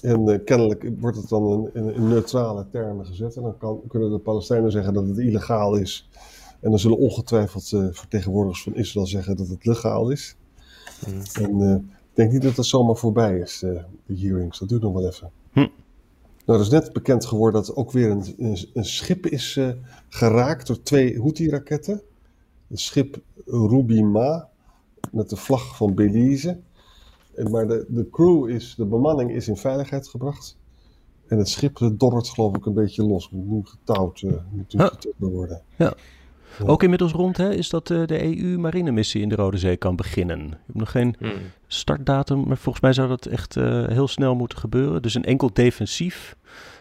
En 0.00 0.28
eh, 0.28 0.44
kennelijk 0.44 0.90
wordt 0.98 1.16
het 1.16 1.28
dan 1.28 1.70
in, 1.74 2.08
neutrale 2.08 2.66
termen 2.70 3.06
gezet. 3.06 3.36
En 3.36 3.42
dan 3.42 3.58
kan, 3.58 3.80
kunnen 3.88 4.10
de 4.10 4.18
Palestijnen 4.18 4.70
zeggen 4.70 4.94
dat 4.94 5.06
het 5.06 5.18
illegaal 5.18 5.76
is. 5.76 6.08
En 6.60 6.70
dan 6.70 6.78
zullen 6.78 6.98
ongetwijfeld 6.98 7.72
eh, 7.72 7.86
vertegenwoordigers 7.90 8.62
van 8.62 8.74
Israël 8.74 9.06
zeggen 9.06 9.36
dat 9.36 9.48
het 9.48 9.64
legaal 9.64 10.10
is. 10.10 10.36
En 11.32 11.60
eh, 11.60 11.74
ik 11.74 12.14
denk 12.14 12.32
niet 12.32 12.42
dat 12.42 12.56
dat 12.56 12.66
zomaar 12.66 12.96
voorbij 12.96 13.38
is, 13.38 13.58
de 13.58 13.84
hearings. 14.06 14.58
Dat 14.58 14.68
duurt 14.68 14.82
nog 14.82 14.92
wel 14.92 15.06
even. 15.06 15.30
Hm. 15.52 15.66
Nou, 16.44 16.58
er 16.58 16.66
is 16.66 16.70
net 16.70 16.92
bekend 16.92 17.24
geworden 17.24 17.60
dat 17.64 17.76
ook 17.76 17.92
weer 17.92 18.10
een, 18.10 18.34
een, 18.38 18.68
een 18.74 18.84
schip 18.84 19.26
is 19.26 19.60
geraakt 20.08 20.66
door 20.66 20.82
twee 20.82 21.18
Houthi-raketten. 21.18 22.02
Het 22.68 22.80
schip 22.80 23.20
Ruby 23.46 24.00
Ma 24.00 24.48
met 25.12 25.30
de 25.30 25.36
vlag 25.36 25.76
van 25.76 25.94
Belize. 25.94 26.58
Maar 27.50 27.66
de, 27.68 27.84
de 27.88 28.08
crew 28.10 28.48
is, 28.48 28.74
de 28.76 28.84
bemanning 28.84 29.30
is 29.34 29.48
in 29.48 29.56
veiligheid 29.56 30.08
gebracht. 30.08 30.56
En 31.26 31.38
het 31.38 31.48
schip 31.48 31.90
dobbert 31.92 32.28
geloof 32.28 32.56
ik 32.56 32.66
een 32.66 32.74
beetje 32.74 33.02
los. 33.02 33.30
Moet 33.30 33.46
nu 33.50 33.60
getouwd, 33.64 34.20
eh, 34.22 34.30
moet 34.30 34.72
nu 34.74 34.80
Huh. 34.80 34.86
getouwd 34.88 35.14
worden. 35.18 35.62
Ook 36.66 36.82
inmiddels 36.82 37.12
rond 37.12 37.36
hè, 37.36 37.54
is 37.54 37.68
dat 37.68 37.90
eh, 37.90 38.06
de 38.06 38.24
EU-marinemissie 38.24 39.22
in 39.22 39.28
de 39.28 39.34
Rode 39.34 39.58
Zee 39.58 39.76
kan 39.76 39.96
beginnen. 39.96 40.40
Ik 40.46 40.56
heb 40.66 40.74
nog 40.76 40.90
geen 40.90 41.16
Mhm. 41.18 41.32
startdatum, 41.66 42.44
maar 42.46 42.56
volgens 42.56 42.82
mij 42.84 42.92
zou 42.92 43.08
dat 43.08 43.26
echt 43.26 43.56
eh, 43.56 43.86
heel 43.86 44.08
snel 44.08 44.34
moeten 44.34 44.58
gebeuren. 44.58 45.02
Dus 45.02 45.14
een 45.14 45.24
enkel 45.24 45.50
defensief 45.52 46.36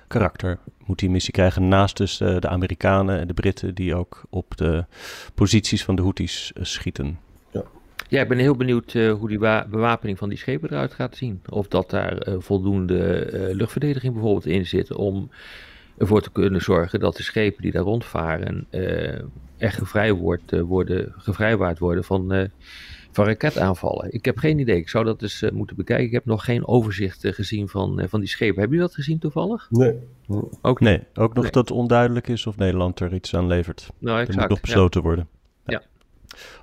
karakter 0.08 0.60
moet 0.86 1.00
die 1.00 1.10
missie 1.10 1.34
krijgen. 1.34 1.68
Naast 1.68 1.98
dus 1.98 2.20
eh, 2.22 2.40
de 2.40 2.48
Amerikanen 2.50 3.20
en 3.20 3.28
de 3.28 3.34
Britten 3.34 3.76
die 3.76 3.96
ook 3.96 4.24
op 4.30 4.58
de 4.58 4.86
posities 5.36 5.84
van 5.84 5.96
de 5.96 6.02
Houthis 6.02 6.52
schieten. 6.62 7.20
Ja, 8.08 8.22
ik 8.22 8.28
ben 8.28 8.38
heel 8.38 8.56
benieuwd 8.56 8.94
eh, 8.94 9.12
hoe 9.14 9.28
die 9.28 9.40
wa- 9.40 9.68
bewapening 9.70 10.18
van 10.18 10.30
die 10.30 10.38
schepen 10.38 10.70
eruit 10.72 10.94
gaat 10.94 11.16
zien. 11.16 11.42
Of 11.50 11.68
dat 11.68 11.90
daar 11.90 12.18
eh, 12.18 12.36
voldoende 12.40 13.16
eh, 13.26 13.56
luchtverdediging 13.56 14.14
bijvoorbeeld 14.14 14.46
in 14.46 14.66
zit 14.66 14.94
om 14.96 15.30
ervoor 15.98 16.22
te 16.22 16.32
kunnen 16.32 16.62
zorgen 16.62 17.00
dat 17.00 17.16
de 17.16 17.24
schepen 17.24 17.62
die 17.62 17.72
daar 17.72 17.84
rondvaren 17.84 18.66
eh, 18.70 19.20
echt 19.58 19.78
gevrijwaard, 19.78 20.52
eh, 20.52 20.62
worden, 20.62 21.14
gevrijwaard 21.18 21.80
worden 21.80 22.04
van, 22.04 22.34
eh, 22.34 22.48
van 23.12 23.26
raketaanvallen. 23.26 24.14
Ik 24.14 24.26
heb 24.26 24.38
geen 24.38 24.60
idee. 24.60 24.78
Ik 24.78 24.90
zou 24.90 25.06
dat 25.06 25.22
eh, 25.42 25.52
moeten 25.52 25.76
bekijken. 25.76 26.06
Ik 26.06 26.12
heb 26.12 26.26
nog 26.26 26.44
geen 26.46 26.68
overzicht 26.68 27.28
gezien 27.28 27.68
van, 27.68 28.00
eh, 28.00 28.08
van 28.08 28.20
die 28.20 28.30
schepen. 28.30 28.60
Hebben 28.60 28.78
jullie 28.78 28.88
dat 28.94 28.96
gezien 29.04 29.20
toevallig? 29.20 29.68
Nee. 29.70 29.96
Ook 30.62 30.80
Nee, 30.80 31.00
ook 31.14 31.34
nog 31.34 31.44
Nee. 31.44 31.52
dat 31.52 31.72
onduidelijk 31.72 32.28
is 32.28 32.48
of 32.48 32.58
Nederland 32.58 33.00
er 33.00 33.14
iets 33.14 33.36
aan 33.36 33.48
levert. 33.48 33.90
Nou, 34.00 34.18
Dat 34.18 34.26
moet 34.28 34.28
exact. 34.36 34.50
nog 34.50 34.58
ja. 34.58 34.64
besloten 34.64 35.02
worden. 35.02 35.28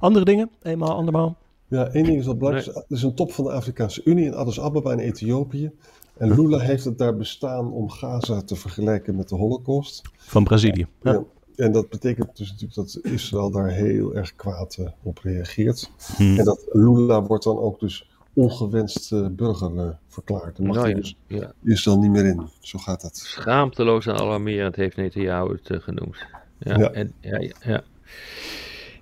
Andere 0.00 0.24
dingen? 0.24 0.50
Eenmaal, 0.62 0.94
andermaal? 0.94 1.36
Ja, 1.68 1.86
één 1.86 2.04
ding 2.04 2.18
is 2.18 2.24
wel 2.24 2.36
belangrijk. 2.36 2.76
Er 2.76 2.84
is 2.88 3.02
een 3.02 3.14
top 3.14 3.32
van 3.32 3.44
de 3.44 3.52
Afrikaanse 3.52 4.00
Unie 4.04 4.24
in 4.24 4.34
Addis 4.34 4.60
Ababa 4.60 4.92
in 4.92 4.98
Ethiopië. 4.98 5.72
En 6.16 6.34
Lula 6.34 6.58
heeft 6.58 6.84
het 6.84 6.98
daar 6.98 7.16
bestaan 7.16 7.72
om 7.72 7.90
Gaza 7.90 8.42
te 8.42 8.56
vergelijken 8.56 9.16
met 9.16 9.28
de 9.28 9.34
Holocaust. 9.34 10.02
Van 10.16 10.44
Brazilië. 10.44 10.86
Ja. 11.02 11.12
Ja. 11.12 11.22
En 11.56 11.72
dat 11.72 11.88
betekent 11.88 12.36
dus 12.36 12.50
natuurlijk 12.50 12.74
dat 12.74 12.98
Israël 13.02 13.50
daar 13.50 13.70
heel 13.70 14.14
erg 14.14 14.36
kwaad 14.36 14.76
eh, 14.80 14.86
op 15.02 15.18
reageert. 15.18 15.90
Hm. 16.16 16.38
En 16.38 16.44
dat 16.44 16.66
Lula 16.72 17.22
wordt 17.22 17.44
dan 17.44 17.58
ook 17.58 17.80
dus 17.80 18.10
ongewenst 18.34 19.12
eh, 19.12 19.26
burger 19.30 19.78
eh, 19.78 19.88
verklaard. 20.08 20.56
Dan 20.56 20.66
mag 20.66 20.76
Nou 20.76 20.88
hij 20.88 21.00
dus 21.00 21.16
ja. 21.26 21.52
Israël 21.64 21.98
niet 21.98 22.10
meer 22.10 22.24
in. 22.24 22.48
Zo 22.60 22.78
gaat 22.78 23.00
dat. 23.00 23.16
Schaamteloos 23.16 24.06
en 24.06 24.14
alarmerend 24.14 24.76
heeft 24.76 24.96
Netanyahu 24.96 25.58
het 25.62 25.82
genoemd. 25.82 26.16
Ja, 26.58 26.78
Ja. 26.78 26.90
En, 26.90 27.12
ja, 27.20 27.38
ja, 27.60 27.82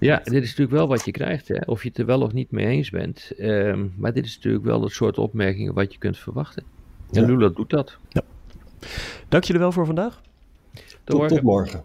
ja. 0.02 0.12
Ja, 0.24 0.30
dit 0.30 0.42
is 0.42 0.48
natuurlijk 0.48 0.76
wel 0.76 0.88
wat 0.88 1.04
je 1.04 1.10
krijgt, 1.10 1.48
hè? 1.48 1.58
of 1.66 1.82
je 1.82 1.88
het 1.88 1.98
er 1.98 2.06
wel 2.06 2.20
of 2.20 2.32
niet 2.32 2.50
mee 2.50 2.66
eens 2.66 2.90
bent. 2.90 3.32
Ehm, 3.38 3.86
maar 3.96 4.12
dit 4.12 4.24
is 4.24 4.36
natuurlijk 4.36 4.64
wel 4.64 4.82
het 4.82 4.92
soort 4.92 5.18
opmerkingen 5.18 5.74
wat 5.74 5.92
je 5.92 5.98
kunt 5.98 6.18
verwachten. 6.18 6.64
En 7.12 7.20
Ja. 7.20 7.26
Lula 7.26 7.48
doet 7.48 7.70
dat. 7.70 7.96
Dank 9.28 9.44
jullie 9.44 9.60
wel 9.60 9.72
voor 9.72 9.86
vandaag. 9.86 10.20
Tot, 11.04 11.28
tot 11.28 11.42
morgen. 11.42 11.82